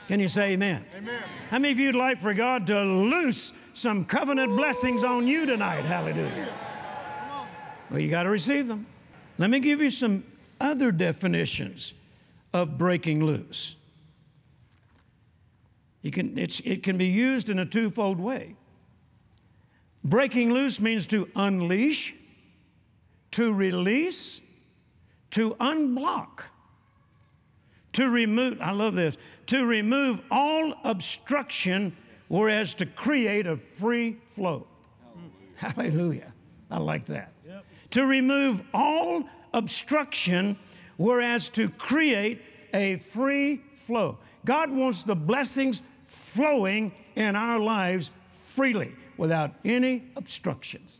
Can 0.08 0.18
you 0.18 0.28
say 0.28 0.52
amen? 0.52 0.84
Amen. 0.96 1.22
How 1.48 1.58
many 1.58 1.72
of 1.72 1.78
you'd 1.78 1.94
like 1.94 2.18
for 2.18 2.34
God 2.34 2.66
to 2.66 2.82
loose 2.82 3.52
some 3.74 4.04
covenant 4.04 4.56
blessings 4.56 5.04
on 5.04 5.28
you 5.28 5.46
tonight? 5.46 5.84
Hallelujah. 5.84 6.48
Well, 7.90 8.00
you 8.00 8.10
got 8.10 8.24
to 8.24 8.30
receive 8.30 8.66
them. 8.66 8.86
Let 9.38 9.50
me 9.50 9.60
give 9.60 9.80
you 9.80 9.90
some 9.90 10.24
other 10.60 10.90
definitions 10.90 11.94
of 12.52 12.78
breaking 12.78 13.24
loose. 13.24 13.76
You 16.02 16.10
can, 16.10 16.36
it 16.36 16.82
can 16.82 16.98
be 16.98 17.06
used 17.06 17.48
in 17.48 17.58
a 17.58 17.66
twofold 17.66 18.18
way. 18.18 18.56
Breaking 20.04 20.52
loose 20.52 20.80
means 20.80 21.06
to 21.08 21.28
unleash, 21.36 22.14
to 23.32 23.54
release, 23.54 24.40
to 25.30 25.54
unblock, 25.54 26.42
to 27.92 28.08
remove, 28.08 28.60
I 28.60 28.72
love 28.72 28.94
this, 28.94 29.16
to 29.46 29.64
remove 29.64 30.20
all 30.30 30.74
obstruction, 30.84 31.96
whereas 32.28 32.74
to 32.74 32.86
create 32.86 33.46
a 33.46 33.56
free 33.56 34.18
flow. 34.30 34.66
Hallelujah. 35.54 36.32
I 36.70 36.78
like 36.78 37.06
that. 37.06 37.32
Yep. 37.46 37.64
To 37.90 38.06
remove 38.06 38.62
all 38.74 39.24
obstruction, 39.54 40.58
whereas 40.96 41.48
to 41.50 41.68
create 41.68 42.42
a 42.74 42.96
free 42.96 43.62
flow. 43.74 44.18
God 44.44 44.70
wants 44.70 45.02
the 45.02 45.14
blessings 45.14 45.82
flowing 46.04 46.92
in 47.14 47.36
our 47.36 47.58
lives 47.58 48.10
freely 48.54 48.92
without 49.16 49.52
any 49.64 50.04
obstructions. 50.16 50.98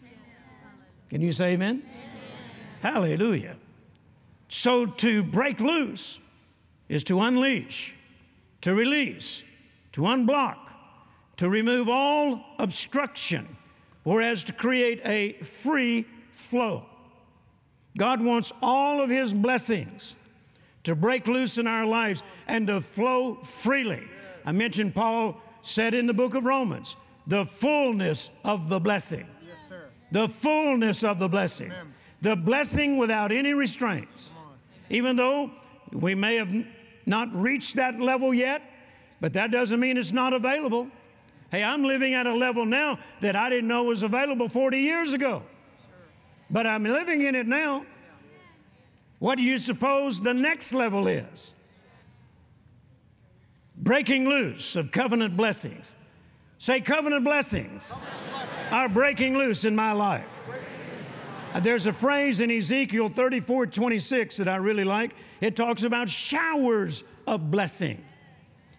Can 1.09 1.21
you 1.21 1.33
say 1.33 1.53
amen? 1.53 1.83
amen? 1.85 2.95
Hallelujah. 2.95 3.57
So 4.49 4.87
to 4.87 5.23
break 5.23 5.61
loose 5.61 6.19
is 6.89 7.05
to 7.05 7.21
unleash, 7.21 7.95
to 8.61 8.75
release, 8.75 9.43
to 9.93 10.03
unblock, 10.03 10.59
to 11.39 11.49
remove 11.49 11.89
all 11.89 12.45
obstruction, 12.59 13.57
whereas 14.05 14.45
to 14.45 14.53
create 14.53 15.01
a 15.05 15.33
free 15.43 16.07
flow. 16.31 16.87
God 17.97 18.21
wants 18.21 18.53
all 18.63 19.01
of 19.01 19.11
His 19.11 19.35
blessings 19.35 20.15
to 20.85 20.97
break 20.97 21.27
loose 21.27 21.59
in 21.59 21.67
our 21.67 21.87
lives 21.87 22.23
and 22.49 22.67
to 22.67 22.81
flow 22.81 23.35
freely. 23.35 24.03
I 24.45 24.53
mentioned 24.53 24.95
Paul 24.95 25.41
said 25.63 25.95
in 25.95 26.07
the 26.07 26.15
book 26.15 26.35
of 26.35 26.45
Romans, 26.45 26.97
the 27.27 27.47
fullness 27.47 28.31
of 28.45 28.69
the 28.69 28.81
blessing. 28.81 29.27
Yes, 29.47 29.69
sir. 29.69 29.85
The 30.11 30.29
fullness 30.29 31.05
of 31.05 31.19
the 31.19 31.29
blessing. 31.29 31.71
Amen. 31.71 31.95
The 32.21 32.37
blessing 32.37 32.97
without 32.97 33.31
any 33.33 33.55
restraints. 33.55 34.31
Even 34.91 35.17
though 35.17 35.51
we 35.93 36.15
may 36.15 36.37
have 36.37 36.53
not 37.07 37.35
reached 37.35 37.77
that 37.77 38.01
level 38.01 38.35
yet, 38.35 38.63
but 39.21 39.33
that 39.35 39.51
doesn't 39.51 39.79
mean 39.79 39.97
it's 39.97 40.13
not 40.13 40.33
available. 40.33 40.89
Hey, 41.51 41.63
I'm 41.63 41.85
living 41.85 42.15
at 42.15 42.27
a 42.27 42.35
level 42.35 42.65
now 42.65 42.99
that 43.21 43.37
I 43.37 43.51
didn't 43.51 43.69
know 43.69 43.85
was 43.85 44.03
available 44.03 44.49
40 44.49 44.79
years 44.79 45.13
ago. 45.13 45.43
But 46.53 46.67
I'm 46.67 46.85
living 46.85 47.23
in 47.23 47.35
it 47.35 47.47
now. 47.47 47.87
What 49.19 49.37
do 49.37 49.43
you 49.43 49.57
suppose 49.57 50.21
the 50.21 50.35
next 50.35 50.75
level 50.75 51.09
is? 51.09 51.53
Breaking 53.77 54.29
loose 54.29 54.77
of 54.77 54.91
covenant 54.91 55.37
blessings. 55.37 55.97
Say, 56.59 56.81
covenant 56.81 57.25
blessings, 57.25 57.89
covenant 57.89 58.31
blessings. 58.31 58.73
are 58.73 58.89
breaking 58.89 59.37
loose 59.37 59.65
in 59.65 59.75
my 59.75 59.93
life. 59.93 60.27
Uh, 61.55 61.61
there's 61.61 61.87
a 61.87 61.93
phrase 61.93 62.41
in 62.41 62.51
Ezekiel 62.51 63.09
34 63.09 63.67
26 63.67 64.37
that 64.37 64.49
I 64.49 64.57
really 64.57 64.85
like. 64.85 65.15
It 65.41 65.57
talks 65.57 65.83
about 65.83 66.09
showers 66.09 67.03
of 67.27 67.51
blessing. 67.51 68.05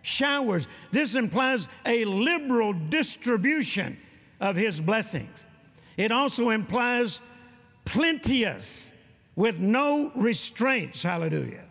Showers. 0.02 0.68
This 0.92 1.16
implies 1.16 1.68
a 1.86 2.06
liberal 2.06 2.74
distribution 2.74 3.98
of 4.40 4.56
his 4.56 4.80
blessings. 4.80 5.46
It 5.98 6.12
also 6.12 6.50
implies 6.50 7.20
plenteous 7.86 8.92
with 9.36 9.60
no 9.60 10.12
restraints. 10.16 11.04
Hallelujah. 11.04 11.66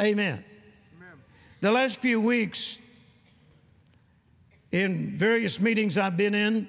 Amen. 0.00 0.44
The 1.60 1.70
last 1.70 1.98
few 1.98 2.20
weeks, 2.20 2.78
in 4.72 5.18
various 5.18 5.60
meetings 5.60 5.98
I've 5.98 6.16
been 6.16 6.34
in, 6.34 6.68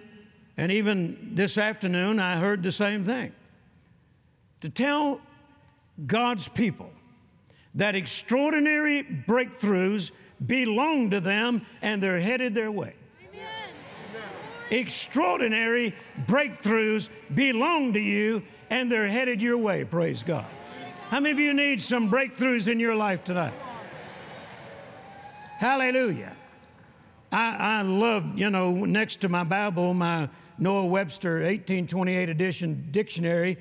and 0.57 0.71
even 0.71 1.31
this 1.33 1.57
afternoon, 1.57 2.19
I 2.19 2.37
heard 2.37 2.61
the 2.61 2.71
same 2.71 3.05
thing. 3.05 3.31
To 4.61 4.69
tell 4.69 5.21
God's 6.05 6.47
people 6.47 6.91
that 7.75 7.95
extraordinary 7.95 9.03
breakthroughs 9.03 10.11
belong 10.45 11.11
to 11.11 11.19
them 11.19 11.65
and 11.81 12.03
they're 12.03 12.19
headed 12.19 12.53
their 12.53 12.71
way. 12.71 12.95
Extraordinary 14.71 15.93
breakthroughs 16.25 17.09
belong 17.35 17.93
to 17.93 17.99
you 17.99 18.41
and 18.69 18.89
they're 18.89 19.07
headed 19.07 19.41
your 19.41 19.57
way, 19.57 19.83
praise 19.83 20.23
God. 20.23 20.45
How 21.09 21.19
many 21.19 21.31
of 21.31 21.39
you 21.39 21.53
need 21.53 21.81
some 21.81 22.09
breakthroughs 22.09 22.71
in 22.71 22.79
your 22.79 22.95
life 22.95 23.21
tonight? 23.23 23.53
Hallelujah. 25.57 26.35
I, 27.33 27.79
I 27.79 27.81
love, 27.81 28.39
you 28.39 28.49
know, 28.49 28.85
next 28.85 29.17
to 29.17 29.29
my 29.29 29.43
Bible, 29.43 29.93
my 29.93 30.29
Noah 30.57 30.85
Webster 30.85 31.35
1828 31.35 32.29
edition 32.29 32.87
dictionary 32.91 33.57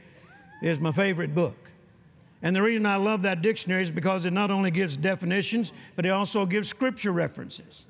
is 0.63 0.79
my 0.79 0.93
favorite 0.93 1.35
book. 1.35 1.57
And 2.43 2.55
the 2.55 2.63
reason 2.63 2.87
I 2.87 2.97
love 2.97 3.23
that 3.23 3.43
dictionary 3.43 3.83
is 3.83 3.91
because 3.91 4.25
it 4.25 4.33
not 4.33 4.51
only 4.51 4.71
gives 4.71 4.97
definitions, 4.97 5.73
but 5.97 6.07
it 6.07 6.11
also 6.11 6.47
gives 6.47 6.69
scripture 6.69 7.13
references. 7.13 7.85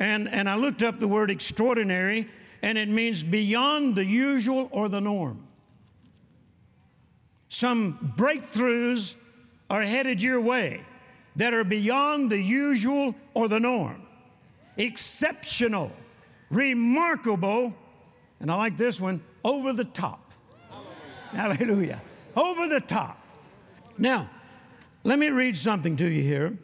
And, 0.00 0.28
and 0.28 0.48
I 0.48 0.54
looked 0.54 0.82
up 0.82 1.00
the 1.00 1.08
word 1.08 1.30
extraordinary, 1.30 2.28
and 2.62 2.78
it 2.78 2.88
means 2.88 3.22
beyond 3.22 3.96
the 3.96 4.04
usual 4.04 4.68
or 4.70 4.88
the 4.88 5.00
norm. 5.00 5.44
Some 7.48 8.14
breakthroughs 8.16 9.14
are 9.70 9.82
headed 9.82 10.22
your 10.22 10.40
way 10.40 10.82
that 11.36 11.54
are 11.54 11.64
beyond 11.64 12.30
the 12.30 12.40
usual 12.40 13.14
or 13.34 13.48
the 13.48 13.60
norm. 13.60 14.02
Exceptional, 14.76 15.92
remarkable, 16.50 17.74
and 18.40 18.50
I 18.50 18.56
like 18.56 18.76
this 18.76 19.00
one, 19.00 19.22
over 19.44 19.72
the 19.72 19.84
top. 19.84 20.32
Hallelujah. 21.32 21.54
Hallelujah. 21.54 22.02
Over 22.36 22.68
the 22.68 22.80
top. 22.80 23.20
Now, 23.96 24.30
let 25.02 25.18
me 25.18 25.30
read 25.30 25.56
something 25.56 25.96
to 25.96 26.08
you 26.08 26.22
here. 26.22 26.56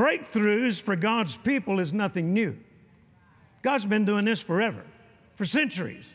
Breakthroughs 0.00 0.80
for 0.80 0.96
God's 0.96 1.36
people 1.36 1.78
is 1.78 1.92
nothing 1.92 2.32
new. 2.32 2.56
God's 3.60 3.84
been 3.84 4.06
doing 4.06 4.24
this 4.24 4.40
forever, 4.40 4.82
for 5.34 5.44
centuries. 5.44 6.14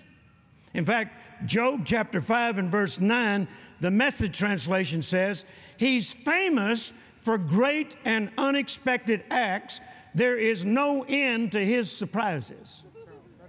In 0.73 0.83
fact, 0.83 1.45
Job 1.45 1.83
chapter 1.85 2.19
5 2.19 2.57
and 2.57 2.71
verse 2.71 2.99
9, 2.99 3.47
the 3.81 3.91
message 3.91 4.35
translation 4.35 5.03
says, 5.03 5.45
He's 5.77 6.11
famous 6.11 6.93
for 7.19 7.37
great 7.37 7.95
and 8.05 8.31
unexpected 8.39 9.23
acts. 9.29 9.79
There 10.15 10.35
is 10.35 10.65
no 10.65 11.05
end 11.07 11.51
to 11.51 11.63
his 11.63 11.91
surprises. 11.91 12.81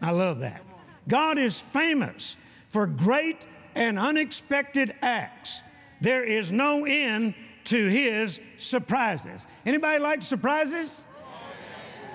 I 0.02 0.10
love 0.10 0.40
that. 0.40 0.60
God 1.08 1.38
is 1.38 1.58
famous 1.58 2.36
for 2.68 2.86
great 2.86 3.46
and 3.74 3.98
unexpected 3.98 4.96
acts. 5.00 5.62
There 6.02 6.24
is 6.24 6.52
no 6.52 6.84
end 6.84 7.32
to 7.66 7.88
his 7.88 8.40
surprises. 8.56 9.46
Anybody 9.64 9.98
like 9.98 10.22
surprises? 10.22 11.04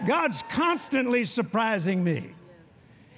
God's 0.06 0.42
constantly 0.50 1.24
surprising 1.24 2.04
me. 2.04 2.34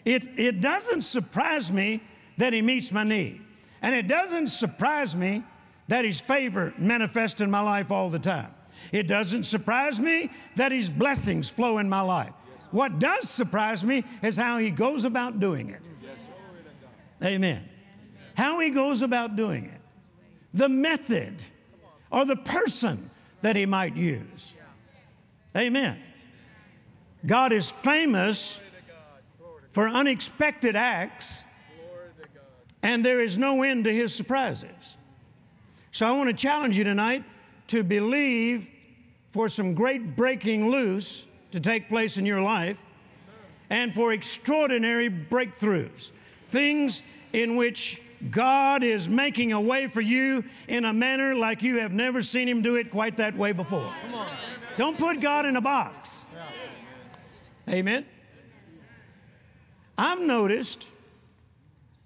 It, 0.05 0.27
it 0.37 0.61
doesn't 0.61 1.01
surprise 1.01 1.71
me 1.71 2.03
that 2.37 2.51
he 2.51 2.61
meets 2.61 2.91
my 2.91 3.03
need. 3.03 3.41
And 3.81 3.95
it 3.95 4.07
doesn't 4.07 4.47
surprise 4.47 5.15
me 5.15 5.43
that 5.87 6.05
his 6.05 6.19
favor 6.19 6.73
manifests 6.77 7.41
in 7.41 7.49
my 7.49 7.61
life 7.61 7.91
all 7.91 8.09
the 8.09 8.19
time. 8.19 8.53
It 8.91 9.07
doesn't 9.07 9.43
surprise 9.43 9.99
me 9.99 10.29
that 10.55 10.71
his 10.71 10.89
blessings 10.89 11.49
flow 11.49 11.77
in 11.77 11.89
my 11.89 12.01
life. 12.01 12.33
What 12.71 12.99
does 12.99 13.29
surprise 13.29 13.83
me 13.83 14.03
is 14.21 14.35
how 14.35 14.57
he 14.57 14.71
goes 14.71 15.05
about 15.05 15.39
doing 15.39 15.69
it. 15.69 15.81
Amen. 17.23 17.69
How 18.35 18.59
he 18.59 18.69
goes 18.69 19.01
about 19.01 19.35
doing 19.35 19.65
it. 19.65 19.79
The 20.53 20.69
method 20.69 21.41
or 22.13 22.25
the 22.25 22.35
person 22.35 23.09
that 23.41 23.55
he 23.55 23.65
might 23.65 23.97
use. 23.97 24.53
Amen. 25.57 25.99
God 27.25 27.51
is 27.51 27.69
famous 27.69 28.59
for 29.71 29.89
unexpected 29.89 30.75
acts, 30.75 31.43
and 32.83 33.03
there 33.03 33.19
is 33.19 33.37
no 33.37 33.63
end 33.63 33.85
to 33.85 33.93
his 33.93 34.13
surprises. 34.13 34.97
So 35.91 36.05
I 36.05 36.11
want 36.11 36.29
to 36.29 36.35
challenge 36.35 36.77
you 36.77 36.83
tonight 36.83 37.23
to 37.67 37.83
believe 37.83 38.69
for 39.31 39.49
some 39.49 39.73
great 39.73 40.15
breaking 40.15 40.69
loose 40.69 41.25
to 41.51 41.59
take 41.59 41.89
place 41.89 42.17
in 42.17 42.25
your 42.25 42.41
life 42.41 42.81
and 43.71 43.93
for 43.93 44.13
extraordinary 44.13 45.09
breakthroughs. 45.09 46.11
Things 46.45 47.01
in 47.31 47.55
which 47.55 48.02
God 48.31 48.83
is 48.83 49.09
making 49.09 49.51
a 49.51 49.59
way 49.59 49.87
for 49.87 50.01
you 50.01 50.43
in 50.67 50.85
a 50.85 50.93
manner 50.93 51.35
like 51.35 51.63
you 51.63 51.79
have 51.79 51.91
never 51.91 52.21
seen 52.21 52.47
Him 52.47 52.61
do 52.61 52.75
it 52.75 52.89
quite 52.91 53.17
that 53.17 53.35
way 53.35 53.51
before. 53.51 53.89
Don't 54.77 54.97
put 54.97 55.19
God 55.19 55.45
in 55.45 55.55
a 55.55 55.61
box. 55.61 56.25
Amen. 57.69 58.05
I've 59.97 60.21
noticed 60.21 60.87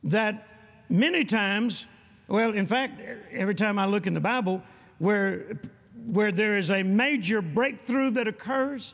that 0.03 0.47
many 0.89 1.23
times, 1.25 1.85
well, 2.27 2.53
in 2.53 2.65
fact, 2.65 3.01
every 3.31 3.55
time 3.55 3.79
I 3.79 3.85
look 3.85 4.07
in 4.07 4.13
the 4.13 4.21
Bible 4.21 4.61
where, 4.99 5.59
where 6.05 6.31
there 6.31 6.57
is 6.57 6.69
a 6.69 6.83
major 6.83 7.41
breakthrough 7.41 8.11
that 8.11 8.27
occurs, 8.27 8.93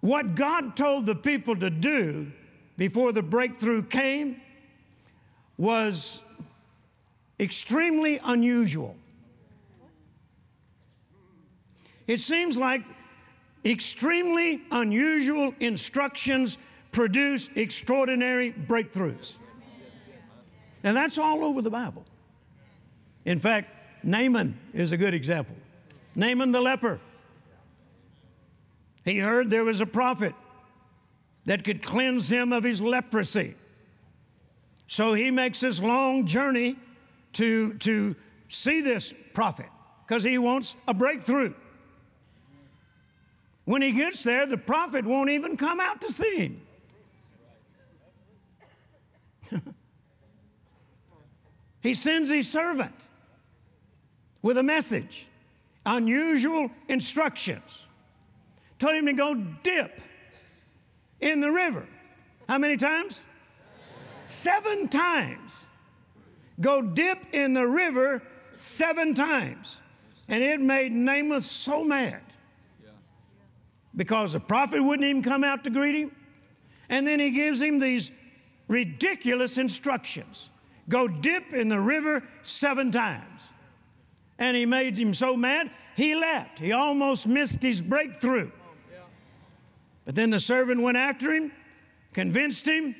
what 0.00 0.34
God 0.34 0.76
told 0.76 1.06
the 1.06 1.14
people 1.14 1.56
to 1.56 1.70
do 1.70 2.30
before 2.76 3.12
the 3.12 3.22
breakthrough 3.22 3.82
came 3.82 4.40
was 5.58 6.22
extremely 7.38 8.20
unusual. 8.24 8.96
It 12.06 12.18
seems 12.18 12.56
like 12.56 12.84
extremely 13.64 14.62
unusual 14.70 15.52
instructions 15.60 16.56
produce 16.90 17.50
extraordinary 17.54 18.52
breakthroughs. 18.52 19.34
And 20.84 20.96
that's 20.96 21.18
all 21.18 21.44
over 21.44 21.60
the 21.60 21.70
Bible. 21.70 22.04
In 23.24 23.38
fact, 23.38 23.68
Naaman 24.02 24.58
is 24.72 24.92
a 24.92 24.96
good 24.96 25.12
example. 25.12 25.56
Naaman 26.14 26.52
the 26.52 26.60
leper. 26.60 27.00
He 29.04 29.18
heard 29.18 29.50
there 29.50 29.64
was 29.64 29.80
a 29.80 29.86
prophet 29.86 30.34
that 31.44 31.64
could 31.64 31.82
cleanse 31.82 32.30
him 32.30 32.52
of 32.52 32.64
his 32.64 32.80
leprosy. 32.80 33.54
So 34.88 35.12
he 35.12 35.30
makes 35.30 35.60
this 35.60 35.80
long 35.80 36.26
journey 36.26 36.76
to, 37.34 37.74
to 37.74 38.16
see 38.48 38.80
this 38.80 39.12
prophet 39.34 39.68
because 40.06 40.24
he 40.24 40.38
wants 40.38 40.74
a 40.88 40.94
breakthrough. 40.94 41.52
When 43.66 43.82
he 43.82 43.92
gets 43.92 44.22
there, 44.22 44.46
the 44.46 44.56
prophet 44.56 45.04
won't 45.04 45.28
even 45.28 45.58
come 45.58 45.78
out 45.78 46.00
to 46.00 46.10
see 46.10 46.36
him. 46.36 46.62
he 51.82 51.92
sends 51.92 52.30
his 52.30 52.50
servant 52.50 52.94
with 54.40 54.56
a 54.56 54.62
message, 54.62 55.26
unusual 55.84 56.70
instructions. 56.88 57.82
Told 58.78 58.94
him 58.94 59.04
to 59.04 59.12
go 59.12 59.34
dip 59.34 60.00
in 61.20 61.40
the 61.40 61.52
river. 61.52 61.86
How 62.48 62.56
many 62.56 62.78
times? 62.78 63.20
Seven 64.28 64.88
times. 64.88 65.64
Go 66.60 66.82
dip 66.82 67.18
in 67.32 67.54
the 67.54 67.66
river 67.66 68.22
seven 68.56 69.14
times. 69.14 69.78
And 70.28 70.44
it 70.44 70.60
made 70.60 70.92
Naaman 70.92 71.40
so 71.40 71.82
mad 71.82 72.20
because 73.96 74.34
the 74.34 74.40
prophet 74.40 74.82
wouldn't 74.82 75.08
even 75.08 75.22
come 75.22 75.44
out 75.44 75.64
to 75.64 75.70
greet 75.70 75.94
him. 75.94 76.12
And 76.90 77.06
then 77.06 77.18
he 77.18 77.30
gives 77.30 77.58
him 77.58 77.78
these 77.78 78.10
ridiculous 78.68 79.56
instructions 79.56 80.50
go 80.90 81.08
dip 81.08 81.54
in 81.54 81.70
the 81.70 81.80
river 81.80 82.22
seven 82.42 82.92
times. 82.92 83.40
And 84.38 84.54
he 84.54 84.66
made 84.66 84.98
him 84.98 85.14
so 85.14 85.38
mad, 85.38 85.70
he 85.96 86.14
left. 86.14 86.58
He 86.58 86.72
almost 86.72 87.26
missed 87.26 87.62
his 87.62 87.80
breakthrough. 87.80 88.50
But 90.04 90.14
then 90.14 90.28
the 90.28 90.40
servant 90.40 90.82
went 90.82 90.98
after 90.98 91.32
him, 91.32 91.50
convinced 92.12 92.66
him, 92.66 92.94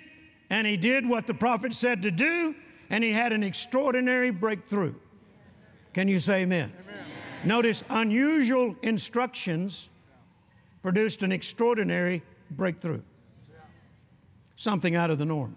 and 0.51 0.67
he 0.67 0.77
did 0.77 1.09
what 1.09 1.27
the 1.27 1.35
prophet 1.35 1.73
said 1.73 2.03
to 2.03 2.11
do, 2.11 2.55
and 2.91 3.05
he 3.05 3.13
had 3.13 3.33
an 3.33 3.43
extraordinary 3.43 4.31
breakthrough. 4.31 4.95
Can 5.93 6.09
you 6.09 6.21
say 6.21 6.43
amen? 6.43 6.73
amen. 6.85 7.05
Notice 7.45 7.85
unusual 7.91 8.75
instructions 8.83 9.89
produced 10.83 11.23
an 11.23 11.33
extraordinary 11.33 12.23
breakthrough. 12.51 13.03
Something 14.57 14.97
out 14.97 15.11
of 15.11 15.19
the 15.19 15.27
norm. 15.27 15.57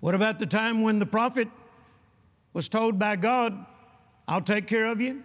What 0.00 0.14
about 0.14 0.38
the 0.38 0.46
time 0.46 0.82
when 0.82 0.98
the 0.98 1.06
prophet 1.06 1.48
was 2.52 2.68
told 2.68 2.98
by 2.98 3.16
God, 3.16 3.66
I'll 4.28 4.42
take 4.42 4.66
care 4.66 4.86
of 4.86 5.00
you, 5.00 5.22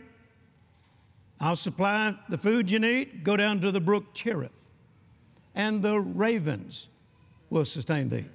I'll 1.39 1.55
supply 1.55 2.15
the 2.29 2.37
food 2.37 2.69
you 2.69 2.79
need, 2.79 3.23
go 3.23 3.35
down 3.35 3.61
to 3.61 3.71
the 3.71 3.81
brook 3.81 4.13
Cherith, 4.13 4.69
and 5.55 5.81
the 5.81 5.99
ravens 5.99 6.87
will 7.51 7.65
sustain 7.65 8.09
thee. 8.09 8.25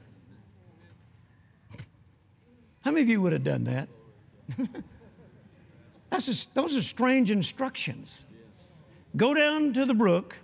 How 2.83 2.93
many 2.93 3.03
of 3.03 3.09
you 3.09 3.21
would 3.21 3.33
have 3.33 3.43
done 3.43 3.65
that? 3.65 3.89
That's 6.11 6.27
just, 6.27 6.55
those 6.55 6.77
are 6.77 6.83
strange 6.83 7.33
instructions. 7.33 8.27
Go 9.17 9.35
down 9.35 9.73
to 9.73 9.85
the 9.85 9.95
brook, 9.95 10.37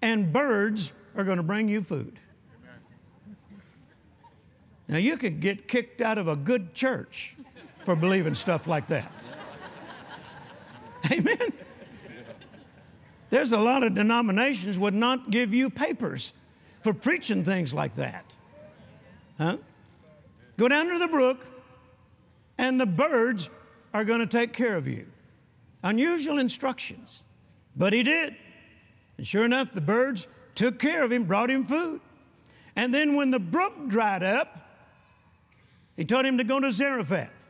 and 0.00 0.32
birds 0.32 0.92
are 1.14 1.24
going 1.24 1.36
to 1.36 1.42
bring 1.42 1.68
you 1.68 1.82
food. 1.82 2.18
Now, 4.88 4.96
you 4.96 5.18
could 5.18 5.40
get 5.40 5.68
kicked 5.68 6.00
out 6.00 6.16
of 6.16 6.28
a 6.28 6.36
good 6.36 6.74
church 6.74 7.36
for 7.84 7.94
believing 7.94 8.34
stuff 8.34 8.66
like 8.66 8.86
that. 8.86 9.12
Amen. 11.12 11.52
There's 13.30 13.52
a 13.52 13.58
lot 13.58 13.82
of 13.82 13.94
denominations 13.94 14.78
would 14.78 14.94
not 14.94 15.30
give 15.30 15.52
you 15.52 15.70
papers 15.70 16.32
for 16.82 16.92
preaching 16.92 17.44
things 17.44 17.72
like 17.72 17.94
that. 17.96 18.24
Huh? 19.38 19.56
Go 20.56 20.68
down 20.68 20.88
to 20.88 20.98
the 20.98 21.08
brook, 21.08 21.46
and 22.58 22.80
the 22.80 22.86
birds 22.86 23.48
are 23.94 24.04
going 24.04 24.20
to 24.20 24.26
take 24.26 24.52
care 24.52 24.76
of 24.76 24.86
you. 24.86 25.06
Unusual 25.82 26.38
instructions, 26.38 27.22
but 27.74 27.92
he 27.92 28.02
did. 28.02 28.36
And 29.16 29.26
sure 29.26 29.44
enough, 29.44 29.72
the 29.72 29.80
birds 29.80 30.26
took 30.54 30.78
care 30.78 31.02
of 31.02 31.10
him, 31.10 31.24
brought 31.24 31.50
him 31.50 31.64
food. 31.64 32.00
And 32.76 32.94
then 32.94 33.16
when 33.16 33.30
the 33.30 33.40
brook 33.40 33.88
dried 33.88 34.22
up, 34.22 34.56
he 35.96 36.04
told 36.04 36.24
him 36.24 36.38
to 36.38 36.44
go 36.44 36.60
to 36.60 36.70
Zarephath. 36.70 37.48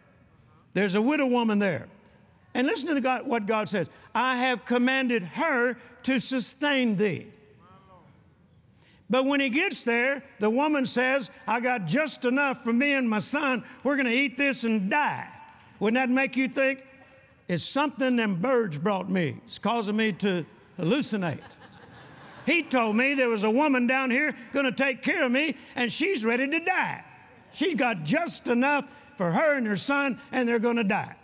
There's 0.73 0.95
a 0.95 1.03
widow 1.03 1.27
woman 1.27 1.59
there. 1.59 1.89
And 2.55 2.67
listen 2.67 2.95
to 2.95 3.01
God, 3.01 3.27
what 3.27 3.47
God 3.47 3.69
says 3.69 3.89
I 4.15 4.37
have 4.37 4.65
commanded 4.65 5.23
her 5.23 5.77
to 6.05 6.21
sustain 6.21 6.97
thee. 6.97 7.29
But 9.11 9.25
when 9.25 9.41
he 9.41 9.49
gets 9.49 9.83
there, 9.83 10.23
the 10.39 10.49
woman 10.49 10.87
says, 10.87 11.31
I 11.47 11.59
got 11.59 11.85
just 11.85 12.25
enough 12.25 12.63
for 12.63 12.73
me 12.73 12.93
and 12.93 13.11
my 13.11 13.19
son. 13.19 13.65
We're 13.83 13.97
going 13.97 14.07
to 14.07 14.15
eat 14.15 14.37
this 14.37 14.63
and 14.63 14.89
die. 14.89 15.29
Wouldn't 15.81 16.01
that 16.01 16.15
make 16.15 16.37
you 16.37 16.47
think, 16.47 16.87
it's 17.49 17.65
something 17.65 18.15
them 18.15 18.37
birds 18.37 18.79
brought 18.79 19.11
me. 19.11 19.41
It's 19.47 19.59
causing 19.59 19.97
me 19.97 20.13
to 20.13 20.47
hallucinate. 20.79 21.41
He 22.47 22.63
told 22.63 22.95
me 22.95 23.15
there 23.15 23.29
was 23.29 23.43
a 23.43 23.51
woman 23.51 23.89
down 23.89 24.11
here 24.11 24.37
going 24.53 24.67
to 24.67 24.73
take 24.73 25.03
care 25.03 25.25
of 25.25 25.33
me, 25.33 25.57
and 25.75 25.93
she's 25.93 26.25
ready 26.25 26.47
to 26.47 26.61
die. 26.61 27.05
She's 27.53 27.75
got 27.75 28.05
just 28.05 28.47
enough 28.47 28.85
for 29.17 29.33
her 29.33 29.57
and 29.57 29.67
her 29.67 29.77
son, 29.77 30.21
and 30.31 30.49
they're 30.49 30.61
going 30.61 30.77
to 30.77 30.85
die. 30.85 31.17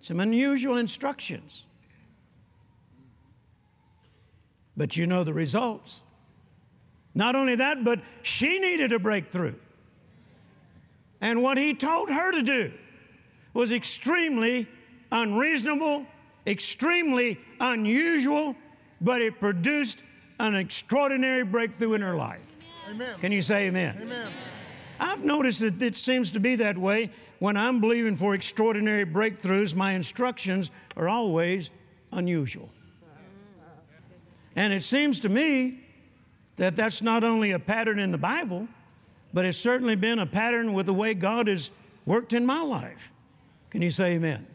Some 0.00 0.18
unusual 0.18 0.76
instructions. 0.76 1.62
But 4.76 4.96
you 4.96 5.06
know 5.06 5.22
the 5.22 5.32
results. 5.32 6.00
Not 7.16 7.34
only 7.34 7.54
that, 7.54 7.82
but 7.82 8.00
she 8.22 8.58
needed 8.58 8.92
a 8.92 8.98
breakthrough. 8.98 9.54
And 11.22 11.42
what 11.42 11.56
he 11.56 11.72
told 11.72 12.10
her 12.10 12.30
to 12.30 12.42
do 12.42 12.72
was 13.54 13.72
extremely 13.72 14.68
unreasonable, 15.10 16.04
extremely 16.46 17.40
unusual, 17.58 18.54
but 19.00 19.22
it 19.22 19.40
produced 19.40 20.02
an 20.38 20.54
extraordinary 20.54 21.42
breakthrough 21.42 21.94
in 21.94 22.02
her 22.02 22.14
life. 22.14 22.42
Amen. 22.90 23.18
Can 23.18 23.32
you 23.32 23.40
say 23.40 23.68
amen? 23.68 23.98
Amen. 24.02 24.30
I've 25.00 25.24
noticed 25.24 25.60
that 25.60 25.80
it 25.80 25.94
seems 25.94 26.30
to 26.32 26.38
be 26.38 26.54
that 26.56 26.76
way 26.76 27.10
when 27.38 27.56
I'm 27.56 27.80
believing 27.80 28.16
for 28.16 28.34
extraordinary 28.34 29.06
breakthroughs, 29.06 29.74
my 29.74 29.92
instructions 29.92 30.70
are 30.98 31.08
always 31.08 31.70
unusual. 32.12 32.68
And 34.54 34.74
it 34.74 34.82
seems 34.82 35.18
to 35.20 35.30
me 35.30 35.85
that 36.56 36.76
that's 36.76 37.02
not 37.02 37.24
only 37.24 37.52
a 37.52 37.58
pattern 37.58 37.98
in 37.98 38.10
the 38.10 38.18
Bible, 38.18 38.68
but 39.32 39.44
it's 39.44 39.58
certainly 39.58 39.96
been 39.96 40.18
a 40.18 40.26
pattern 40.26 40.72
with 40.72 40.86
the 40.86 40.94
way 40.94 41.14
God 41.14 41.48
has 41.48 41.70
worked 42.06 42.32
in 42.32 42.46
my 42.46 42.62
life. 42.62 43.12
Can 43.70 43.82
you 43.82 43.90
say 43.90 44.12
amen? 44.12 44.46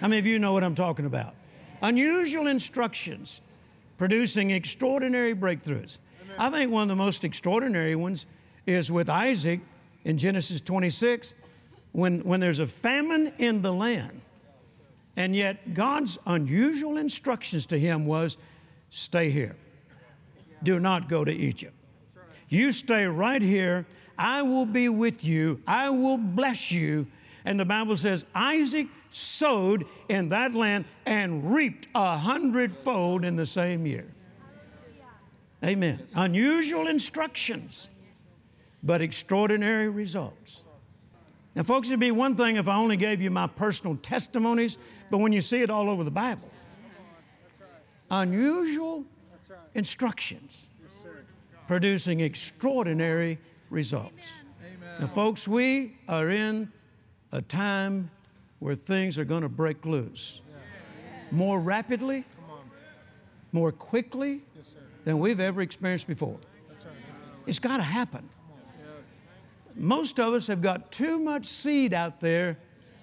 How 0.00 0.08
many 0.08 0.18
of 0.18 0.26
you 0.26 0.38
know 0.38 0.52
what 0.52 0.64
I'm 0.64 0.74
talking 0.74 1.06
about? 1.06 1.34
Unusual 1.82 2.46
instructions 2.46 3.40
producing 3.98 4.50
extraordinary 4.50 5.34
breakthroughs. 5.34 5.98
I 6.38 6.50
think 6.50 6.70
one 6.70 6.82
of 6.82 6.88
the 6.88 6.96
most 6.96 7.24
extraordinary 7.24 7.96
ones 7.96 8.26
is 8.66 8.90
with 8.90 9.08
Isaac 9.08 9.60
in 10.04 10.18
Genesis 10.18 10.60
26 10.60 11.34
when, 11.92 12.20
when 12.20 12.40
there's 12.40 12.58
a 12.58 12.66
famine 12.66 13.32
in 13.38 13.62
the 13.62 13.72
land. 13.72 14.20
And 15.16 15.34
yet, 15.34 15.72
God's 15.72 16.18
unusual 16.26 16.98
instructions 16.98 17.64
to 17.66 17.78
him 17.78 18.04
was 18.04 18.36
stay 18.90 19.30
here. 19.30 19.56
Do 20.62 20.80
not 20.80 21.08
go 21.08 21.24
to 21.24 21.32
Egypt. 21.32 21.74
You 22.48 22.72
stay 22.72 23.06
right 23.06 23.42
here. 23.42 23.86
I 24.18 24.42
will 24.42 24.66
be 24.66 24.88
with 24.88 25.24
you. 25.24 25.60
I 25.66 25.90
will 25.90 26.16
bless 26.16 26.70
you. 26.70 27.06
And 27.44 27.60
the 27.60 27.64
Bible 27.64 27.96
says 27.96 28.24
Isaac 28.34 28.88
sowed 29.10 29.86
in 30.08 30.28
that 30.30 30.54
land 30.54 30.84
and 31.04 31.52
reaped 31.52 31.88
a 31.94 32.16
hundredfold 32.16 33.24
in 33.24 33.36
the 33.36 33.46
same 33.46 33.86
year. 33.86 34.06
Amen. 35.64 36.06
Unusual 36.14 36.86
instructions, 36.86 37.88
but 38.82 39.00
extraordinary 39.00 39.88
results. 39.88 40.62
Now, 41.54 41.62
folks, 41.62 41.88
it'd 41.88 41.98
be 41.98 42.10
one 42.10 42.36
thing 42.36 42.56
if 42.56 42.68
I 42.68 42.76
only 42.76 42.98
gave 42.98 43.22
you 43.22 43.30
my 43.30 43.46
personal 43.46 43.96
testimonies, 43.96 44.76
but 45.10 45.18
when 45.18 45.32
you 45.32 45.40
see 45.40 45.62
it 45.62 45.70
all 45.70 45.88
over 45.88 46.04
the 46.04 46.10
Bible, 46.10 46.50
unusual 48.10 49.04
instructions 49.76 50.64
producing 51.68 52.20
extraordinary 52.20 53.38
results. 53.70 54.32
Now, 54.98 55.08
folks, 55.08 55.46
we 55.46 55.98
are 56.08 56.30
in 56.30 56.72
a 57.32 57.42
time 57.42 58.10
where 58.60 58.74
things 58.74 59.18
are 59.18 59.24
going 59.24 59.42
to 59.42 59.48
break 59.48 59.84
loose 59.84 60.40
more 61.30 61.60
rapidly, 61.60 62.24
more 63.52 63.72
quickly 63.72 64.42
than 65.04 65.18
we've 65.18 65.40
ever 65.40 65.60
experienced 65.60 66.06
before. 66.06 66.38
It's 67.46 67.58
got 67.58 67.76
to 67.76 67.82
happen. 67.82 68.28
Most 69.74 70.18
of 70.18 70.32
us 70.32 70.46
have 70.46 70.62
got 70.62 70.90
too 70.90 71.18
much 71.18 71.44
seed 71.44 71.92
out 71.92 72.20
there 72.20 72.56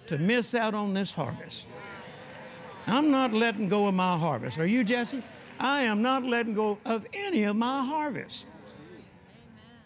to 0.08 0.18
miss 0.18 0.56
out 0.56 0.74
on 0.74 0.94
this 0.94 1.12
harvest. 1.12 1.68
I'm 2.88 3.12
not 3.12 3.32
letting 3.32 3.70
go 3.70 3.88
of 3.88 3.94
my 3.94 4.18
harvest. 4.18 4.58
Are 4.58 4.66
you, 4.66 4.84
Jesse? 4.84 5.22
I 5.64 5.84
am 5.84 6.02
not 6.02 6.26
letting 6.26 6.54
go 6.54 6.78
of 6.84 7.08
any 7.14 7.44
of 7.44 7.56
my 7.56 7.86
harvest. 7.86 8.46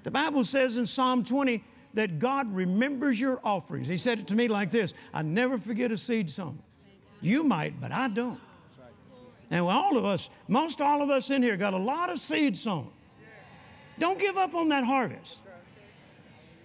The 0.01 0.09
Bible 0.09 0.43
says 0.43 0.77
in 0.77 0.87
Psalm 0.87 1.23
20 1.23 1.63
that 1.93 2.17
God 2.17 2.51
remembers 2.53 3.19
your 3.19 3.39
offerings. 3.43 3.87
He 3.87 3.97
said 3.97 4.17
it 4.19 4.27
to 4.27 4.35
me 4.35 4.47
like 4.47 4.71
this 4.71 4.95
I 5.13 5.21
never 5.21 5.57
forget 5.59 5.91
a 5.91 5.97
seed 5.97 6.31
sown. 6.31 6.57
You 7.21 7.43
might, 7.43 7.79
but 7.79 7.91
I 7.91 8.07
don't. 8.07 8.39
And 9.51 9.61
all 9.61 9.97
of 9.97 10.03
us, 10.03 10.29
most 10.47 10.81
all 10.81 11.01
of 11.01 11.09
us 11.09 11.29
in 11.29 11.43
here, 11.43 11.55
got 11.55 11.73
a 11.73 11.77
lot 11.77 12.09
of 12.09 12.19
seed 12.19 12.57
sown. 12.57 12.89
Don't 13.99 14.19
give 14.19 14.37
up 14.37 14.55
on 14.55 14.69
that 14.69 14.83
harvest. 14.83 15.37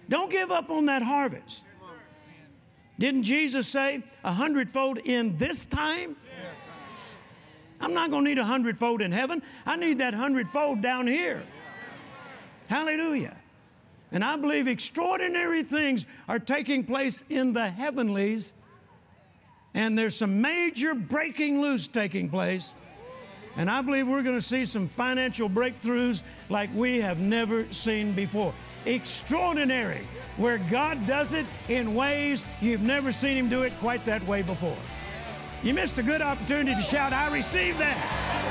Don't 0.09 0.31
give 0.31 0.51
up 0.51 0.69
on 0.69 0.87
that 0.87 1.01
harvest. 1.01 1.63
Didn't 2.99 3.23
Jesus 3.23 3.67
say 3.67 4.03
a 4.23 4.31
hundredfold 4.31 4.97
in 4.99 5.37
this 5.37 5.65
time? 5.65 6.15
I'm 7.83 7.93
not 7.93 8.11
going 8.11 8.23
to 8.23 8.29
need 8.29 8.39
a 8.39 8.45
hundredfold 8.45 9.01
in 9.01 9.11
heaven. 9.11 9.43
I 9.65 9.75
need 9.75 9.99
that 9.99 10.13
hundredfold 10.13 10.81
down 10.81 11.05
here. 11.05 11.43
Hallelujah. 12.69 13.35
And 14.13 14.23
I 14.23 14.37
believe 14.37 14.69
extraordinary 14.69 15.63
things 15.63 16.05
are 16.29 16.39
taking 16.39 16.85
place 16.85 17.25
in 17.29 17.51
the 17.51 17.69
heavenlies. 17.69 18.53
And 19.73 19.97
there's 19.97 20.15
some 20.15 20.39
major 20.39 20.95
breaking 20.95 21.59
loose 21.59 21.87
taking 21.87 22.29
place. 22.29 22.73
And 23.57 23.69
I 23.69 23.81
believe 23.81 24.07
we're 24.07 24.23
going 24.23 24.39
to 24.39 24.41
see 24.41 24.63
some 24.63 24.87
financial 24.87 25.49
breakthroughs 25.49 26.21
like 26.47 26.69
we 26.73 27.01
have 27.01 27.19
never 27.19 27.69
seen 27.73 28.13
before 28.13 28.53
extraordinary, 28.85 30.07
where 30.37 30.57
God 30.57 31.05
does 31.05 31.33
it 31.33 31.45
in 31.67 31.95
ways 31.95 32.43
you've 32.61 32.81
never 32.81 33.11
seen 33.11 33.37
Him 33.37 33.49
do 33.49 33.63
it 33.63 33.73
quite 33.79 34.05
that 34.05 34.25
way 34.25 34.41
before. 34.41 34.77
You 35.63 35.73
missed 35.73 35.97
a 35.97 36.03
good 36.03 36.21
opportunity 36.21 36.75
to 36.75 36.81
shout, 36.81 37.13
I 37.13 37.33
receive 37.33 37.77
that. 37.77 38.42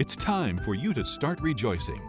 It's 0.00 0.16
time 0.16 0.56
for 0.56 0.74
you 0.74 0.94
to 0.94 1.04
start 1.04 1.42
rejoicing. 1.42 2.00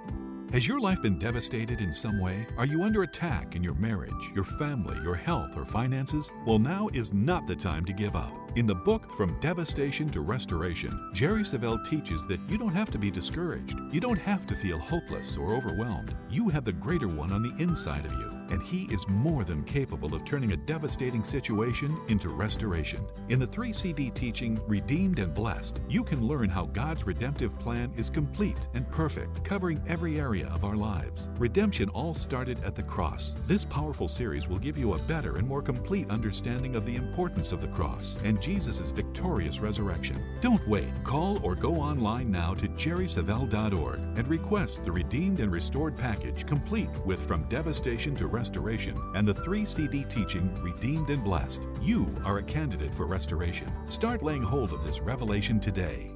Has 0.54 0.66
your 0.66 0.80
life 0.80 1.02
been 1.02 1.20
devastated 1.20 1.82
in 1.82 1.92
some 1.92 2.22
way? 2.22 2.48
Are 2.58 2.66
you 2.66 2.84
under 2.84 3.04
attack 3.04 3.54
in 3.58 3.62
your 3.62 3.74
marriage, 3.74 4.32
your 4.34 4.46
family, 4.46 4.98
your 5.04 5.16
health, 5.16 5.58
or 5.58 5.66
finances? 5.66 6.32
Well, 6.48 6.58
now 6.58 6.88
is 6.94 7.14
not 7.14 7.48
the 7.48 7.56
time 7.58 7.84
to 7.84 7.92
give 7.92 8.16
up. 8.16 8.32
In 8.58 8.68
the 8.68 8.76
book 8.76 9.16
From 9.16 9.40
Devastation 9.40 10.10
to 10.10 10.20
Restoration, 10.20 11.10
Jerry 11.14 11.42
Savelle 11.44 11.86
teaches 11.90 12.28
that 12.28 12.42
you 12.50 12.58
don't 12.58 12.76
have 12.76 12.92
to 12.92 12.98
be 12.98 13.10
discouraged. 13.10 13.80
You 13.94 14.02
don't 14.02 14.20
have 14.20 14.46
to 14.48 14.58
feel 14.58 14.78
hopeless 14.78 15.38
or 15.38 15.54
overwhelmed. 15.54 16.14
You 16.30 16.50
have 16.50 16.66
the 16.66 16.74
greater 16.74 17.08
one 17.08 17.32
on 17.32 17.44
the 17.44 17.64
inside 17.64 18.06
of 18.06 18.12
you 18.12 18.42
and 18.52 18.62
He 18.62 18.84
is 18.94 19.08
more 19.08 19.44
than 19.44 19.64
capable 19.64 20.14
of 20.14 20.26
turning 20.26 20.52
a 20.52 20.58
devastating 20.58 21.24
situation 21.24 22.00
into 22.10 22.30
restoration. 22.30 23.06
In 23.30 23.40
the 23.40 23.48
3 23.48 23.74
CD 23.74 24.12
teaching, 24.12 24.62
Redeemed 24.68 25.20
and 25.20 25.34
Blessed, 25.34 25.80
you 25.90 26.04
can 26.04 26.28
learn 26.28 26.50
how 26.50 26.66
God's 26.66 27.06
redemptive 27.06 27.58
plan 27.58 27.92
is 27.96 28.10
complete 28.10 28.68
and 28.74 28.90
perfect, 28.92 29.44
covering 29.44 29.82
every 29.88 30.20
area 30.20 30.48
of 30.48 30.66
our 30.66 30.76
lives. 30.76 31.30
Redemption 31.40 31.90
all 31.90 32.14
started 32.14 32.62
at 32.64 32.76
the 32.76 32.84
cross. 32.84 33.34
This 33.48 33.66
powerful 33.66 34.08
series 34.08 34.48
will 34.48 34.60
give 34.60 34.78
you 34.78 34.94
a 34.94 35.00
better 35.00 35.38
and 35.38 35.48
more 35.48 35.62
complete 35.62 36.10
understanding 36.10 36.76
of 36.76 36.86
the 36.86 36.98
importance 36.98 37.54
of 37.54 37.62
the 37.62 37.68
cross 37.70 38.18
and 38.24 38.41
Jesus' 38.42 38.92
victorious 38.92 39.60
resurrection. 39.60 40.22
Don't 40.42 40.68
wait. 40.68 40.90
Call 41.04 41.40
or 41.46 41.56
go 41.56 41.76
online 41.76 42.32
now 42.32 42.54
to 42.56 42.68
jerrysavelle.org 42.68 44.00
and 44.00 44.28
request 44.28 44.84
the 44.84 44.92
Redeemed 44.92 45.40
and 45.40 45.52
Restored 45.52 45.98
package 45.98 46.46
complete 46.46 46.90
with 47.06 47.26
From 47.26 47.48
Devastation 47.48 48.16
to 48.16 48.28
Restoration 48.28 48.42
restoration 48.42 49.00
and 49.16 49.28
the 49.28 49.34
three 49.34 49.66
CD 49.66 50.04
teaching 50.04 50.54
Redeemed 50.62 51.10
and 51.10 51.24
Blessed, 51.24 51.68
you 51.82 52.14
are 52.26 52.40
a 52.40 52.44
candidate 52.44 52.94
for 52.94 53.06
restoration. 53.06 53.72
Start 53.88 54.24
laying 54.24 54.44
hold 54.44 54.74
of 54.74 54.84
this 54.84 55.00
revelation 55.00 55.60
today. 55.60 56.12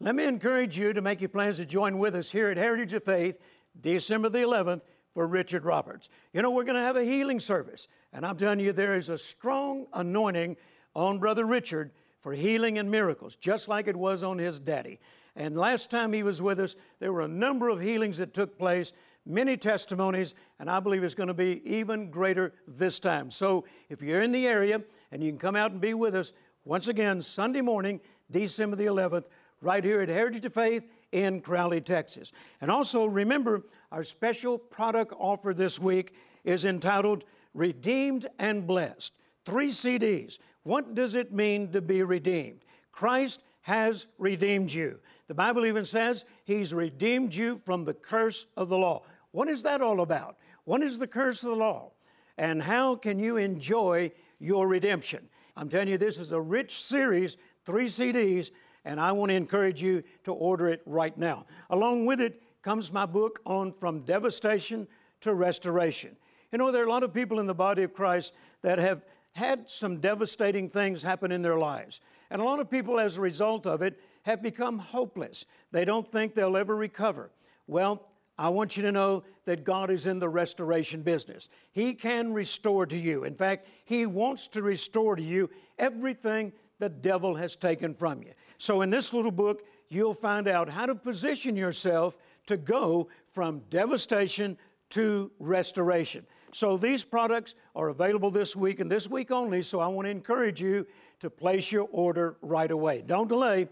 Let 0.00 0.14
me 0.14 0.24
encourage 0.24 0.78
you 0.78 0.92
to 0.92 1.00
make 1.00 1.20
your 1.20 1.28
plans 1.28 1.56
to 1.56 1.66
join 1.66 1.98
with 1.98 2.14
us 2.14 2.30
here 2.30 2.50
at 2.50 2.56
Heritage 2.56 2.92
of 2.92 3.04
Faith, 3.04 3.38
December 3.80 4.28
the 4.28 4.40
11th, 4.40 4.84
for 5.14 5.26
Richard 5.26 5.64
Roberts. 5.64 6.08
You 6.32 6.42
know, 6.42 6.50
we're 6.50 6.64
going 6.64 6.76
to 6.76 6.82
have 6.82 6.96
a 6.96 7.04
healing 7.04 7.40
service, 7.40 7.88
and 8.12 8.24
I'm 8.24 8.36
telling 8.36 8.60
you, 8.60 8.72
there 8.72 8.96
is 8.96 9.08
a 9.08 9.16
strong 9.16 9.86
anointing 9.94 10.56
on 10.96 11.18
Brother 11.18 11.44
Richard 11.44 11.92
for 12.20 12.32
healing 12.32 12.78
and 12.78 12.90
miracles, 12.90 13.36
just 13.36 13.68
like 13.68 13.86
it 13.86 13.94
was 13.94 14.22
on 14.22 14.38
his 14.38 14.58
daddy. 14.58 14.98
And 15.36 15.54
last 15.54 15.90
time 15.90 16.12
he 16.12 16.22
was 16.22 16.40
with 16.40 16.58
us, 16.58 16.74
there 16.98 17.12
were 17.12 17.20
a 17.20 17.28
number 17.28 17.68
of 17.68 17.80
healings 17.80 18.16
that 18.16 18.32
took 18.32 18.58
place 18.58 18.94
many 19.26 19.58
testimonies, 19.58 20.34
and 20.58 20.70
I 20.70 20.80
believe 20.80 21.04
it's 21.04 21.14
going 21.14 21.28
to 21.28 21.34
be 21.34 21.60
even 21.70 22.10
greater 22.10 22.54
this 22.66 22.98
time. 22.98 23.30
So 23.30 23.66
if 23.90 24.00
you're 24.00 24.22
in 24.22 24.32
the 24.32 24.46
area 24.46 24.82
and 25.12 25.22
you 25.22 25.30
can 25.30 25.38
come 25.38 25.54
out 25.54 25.72
and 25.72 25.80
be 25.80 25.92
with 25.92 26.14
us, 26.14 26.32
once 26.64 26.88
again, 26.88 27.20
Sunday 27.20 27.60
morning, 27.60 28.00
December 28.30 28.76
the 28.76 28.86
11th, 28.86 29.26
right 29.60 29.84
here 29.84 30.00
at 30.00 30.08
Heritage 30.08 30.46
of 30.46 30.54
Faith 30.54 30.88
in 31.12 31.42
Crowley, 31.42 31.82
Texas. 31.82 32.32
And 32.62 32.70
also 32.70 33.04
remember, 33.04 33.64
our 33.92 34.02
special 34.02 34.56
product 34.56 35.12
offer 35.18 35.52
this 35.52 35.78
week 35.78 36.14
is 36.42 36.64
entitled 36.64 37.24
Redeemed 37.52 38.26
and 38.38 38.66
Blessed. 38.66 39.12
Three 39.44 39.68
CDs. 39.68 40.38
What 40.66 40.96
does 40.96 41.14
it 41.14 41.32
mean 41.32 41.70
to 41.70 41.80
be 41.80 42.02
redeemed? 42.02 42.64
Christ 42.90 43.40
has 43.60 44.08
redeemed 44.18 44.72
you. 44.72 44.98
The 45.28 45.34
Bible 45.34 45.64
even 45.64 45.84
says 45.84 46.24
He's 46.42 46.74
redeemed 46.74 47.32
you 47.32 47.58
from 47.64 47.84
the 47.84 47.94
curse 47.94 48.48
of 48.56 48.68
the 48.68 48.76
law. 48.76 49.04
What 49.30 49.48
is 49.48 49.62
that 49.62 49.80
all 49.80 50.00
about? 50.00 50.38
What 50.64 50.82
is 50.82 50.98
the 50.98 51.06
curse 51.06 51.44
of 51.44 51.50
the 51.50 51.56
law? 51.56 51.92
And 52.36 52.60
how 52.60 52.96
can 52.96 53.20
you 53.20 53.36
enjoy 53.36 54.10
your 54.40 54.66
redemption? 54.66 55.28
I'm 55.56 55.68
telling 55.68 55.86
you, 55.86 55.98
this 55.98 56.18
is 56.18 56.32
a 56.32 56.40
rich 56.40 56.82
series, 56.82 57.36
three 57.64 57.86
CDs, 57.86 58.50
and 58.84 58.98
I 58.98 59.12
want 59.12 59.30
to 59.30 59.36
encourage 59.36 59.80
you 59.80 60.02
to 60.24 60.32
order 60.32 60.66
it 60.68 60.82
right 60.84 61.16
now. 61.16 61.46
Along 61.70 62.06
with 62.06 62.20
it 62.20 62.42
comes 62.62 62.92
my 62.92 63.06
book 63.06 63.38
on 63.46 63.70
From 63.70 64.00
Devastation 64.00 64.88
to 65.20 65.32
Restoration. 65.32 66.16
You 66.50 66.58
know, 66.58 66.72
there 66.72 66.82
are 66.82 66.86
a 66.86 66.90
lot 66.90 67.04
of 67.04 67.14
people 67.14 67.38
in 67.38 67.46
the 67.46 67.54
body 67.54 67.84
of 67.84 67.94
Christ 67.94 68.34
that 68.62 68.80
have 68.80 69.04
had 69.36 69.68
some 69.68 69.98
devastating 69.98 70.66
things 70.68 71.02
happen 71.02 71.30
in 71.30 71.42
their 71.42 71.58
lives. 71.58 72.00
And 72.30 72.40
a 72.40 72.44
lot 72.44 72.58
of 72.58 72.70
people, 72.70 72.98
as 72.98 73.18
a 73.18 73.20
result 73.20 73.66
of 73.66 73.82
it, 73.82 74.00
have 74.22 74.42
become 74.42 74.78
hopeless. 74.78 75.44
They 75.72 75.84
don't 75.84 76.10
think 76.10 76.34
they'll 76.34 76.56
ever 76.56 76.74
recover. 76.74 77.30
Well, 77.66 78.08
I 78.38 78.48
want 78.48 78.78
you 78.78 78.82
to 78.84 78.92
know 78.92 79.24
that 79.44 79.62
God 79.62 79.90
is 79.90 80.06
in 80.06 80.18
the 80.18 80.28
restoration 80.28 81.02
business. 81.02 81.50
He 81.70 81.92
can 81.92 82.32
restore 82.32 82.86
to 82.86 82.96
you. 82.96 83.24
In 83.24 83.34
fact, 83.34 83.68
He 83.84 84.06
wants 84.06 84.48
to 84.48 84.62
restore 84.62 85.16
to 85.16 85.22
you 85.22 85.50
everything 85.78 86.52
the 86.78 86.88
devil 86.88 87.34
has 87.34 87.56
taken 87.56 87.94
from 87.94 88.22
you. 88.22 88.32
So, 88.56 88.80
in 88.80 88.88
this 88.88 89.12
little 89.12 89.30
book, 89.30 89.64
you'll 89.90 90.14
find 90.14 90.48
out 90.48 90.70
how 90.70 90.86
to 90.86 90.94
position 90.94 91.56
yourself 91.56 92.16
to 92.46 92.56
go 92.56 93.08
from 93.32 93.60
devastation 93.68 94.56
to 94.90 95.30
restoration. 95.38 96.26
So, 96.52 96.76
these 96.76 97.04
products 97.04 97.54
are 97.74 97.88
available 97.88 98.30
this 98.30 98.56
week 98.56 98.80
and 98.80 98.90
this 98.90 99.08
week 99.08 99.30
only. 99.30 99.62
So, 99.62 99.80
I 99.80 99.88
want 99.88 100.06
to 100.06 100.10
encourage 100.10 100.60
you 100.60 100.86
to 101.20 101.30
place 101.30 101.72
your 101.72 101.88
order 101.90 102.36
right 102.40 102.70
away. 102.70 103.02
Don't 103.06 103.28
delay. 103.28 103.68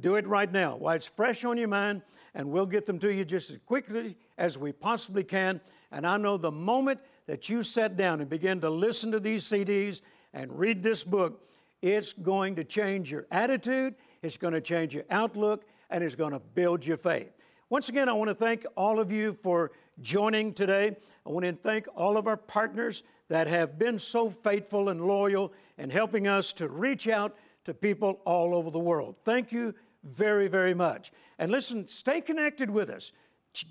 Do 0.00 0.14
it 0.14 0.26
right 0.26 0.50
now 0.50 0.76
while 0.76 0.94
it's 0.94 1.08
fresh 1.08 1.44
on 1.44 1.56
your 1.56 1.68
mind, 1.68 2.02
and 2.34 2.48
we'll 2.50 2.66
get 2.66 2.86
them 2.86 2.98
to 3.00 3.12
you 3.12 3.24
just 3.24 3.50
as 3.50 3.58
quickly 3.66 4.16
as 4.36 4.56
we 4.56 4.70
possibly 4.70 5.24
can. 5.24 5.60
And 5.90 6.06
I 6.06 6.16
know 6.16 6.36
the 6.36 6.52
moment 6.52 7.00
that 7.26 7.48
you 7.48 7.62
sit 7.62 7.96
down 7.96 8.20
and 8.20 8.28
begin 8.30 8.60
to 8.60 8.70
listen 8.70 9.10
to 9.12 9.20
these 9.20 9.44
CDs 9.44 10.02
and 10.32 10.56
read 10.56 10.82
this 10.82 11.02
book, 11.02 11.42
it's 11.82 12.12
going 12.12 12.54
to 12.56 12.64
change 12.64 13.10
your 13.10 13.26
attitude, 13.30 13.94
it's 14.22 14.36
going 14.36 14.54
to 14.54 14.60
change 14.60 14.94
your 14.94 15.04
outlook, 15.10 15.64
and 15.90 16.04
it's 16.04 16.14
going 16.14 16.32
to 16.32 16.40
build 16.40 16.86
your 16.86 16.96
faith. 16.96 17.32
Once 17.70 17.88
again, 17.88 18.08
I 18.08 18.12
want 18.12 18.28
to 18.28 18.34
thank 18.34 18.64
all 18.76 18.98
of 18.98 19.10
you 19.10 19.36
for 19.42 19.72
joining 20.00 20.52
today. 20.52 20.96
I 21.26 21.30
want 21.30 21.44
to 21.44 21.52
thank 21.52 21.86
all 21.94 22.16
of 22.16 22.26
our 22.26 22.36
partners 22.36 23.02
that 23.28 23.46
have 23.46 23.78
been 23.78 23.98
so 23.98 24.30
faithful 24.30 24.88
and 24.88 25.06
loyal 25.06 25.52
in 25.76 25.90
helping 25.90 26.26
us 26.26 26.52
to 26.54 26.68
reach 26.68 27.08
out 27.08 27.36
to 27.64 27.74
people 27.74 28.20
all 28.24 28.54
over 28.54 28.70
the 28.70 28.78
world. 28.78 29.16
Thank 29.24 29.52
you 29.52 29.74
very, 30.04 30.48
very 30.48 30.74
much. 30.74 31.12
And 31.38 31.52
listen, 31.52 31.86
stay 31.88 32.20
connected 32.20 32.70
with 32.70 32.88
us. 32.88 33.12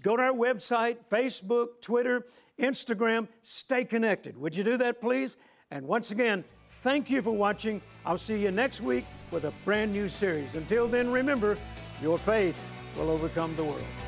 Go 0.03 0.17
to 0.17 0.23
our 0.23 0.33
website, 0.33 0.97
Facebook, 1.09 1.81
Twitter, 1.81 2.25
Instagram. 2.59 3.27
Stay 3.41 3.85
connected. 3.85 4.37
Would 4.37 4.55
you 4.55 4.63
do 4.63 4.77
that, 4.77 5.01
please? 5.01 5.37
And 5.71 5.87
once 5.87 6.11
again, 6.11 6.43
thank 6.69 7.09
you 7.09 7.21
for 7.21 7.31
watching. 7.31 7.81
I'll 8.05 8.17
see 8.17 8.41
you 8.41 8.51
next 8.51 8.81
week 8.81 9.05
with 9.31 9.45
a 9.45 9.53
brand 9.65 9.91
new 9.91 10.07
series. 10.07 10.55
Until 10.55 10.87
then, 10.87 11.11
remember, 11.11 11.57
your 12.01 12.19
faith 12.19 12.57
will 12.95 13.09
overcome 13.09 13.55
the 13.55 13.63
world. 13.63 14.06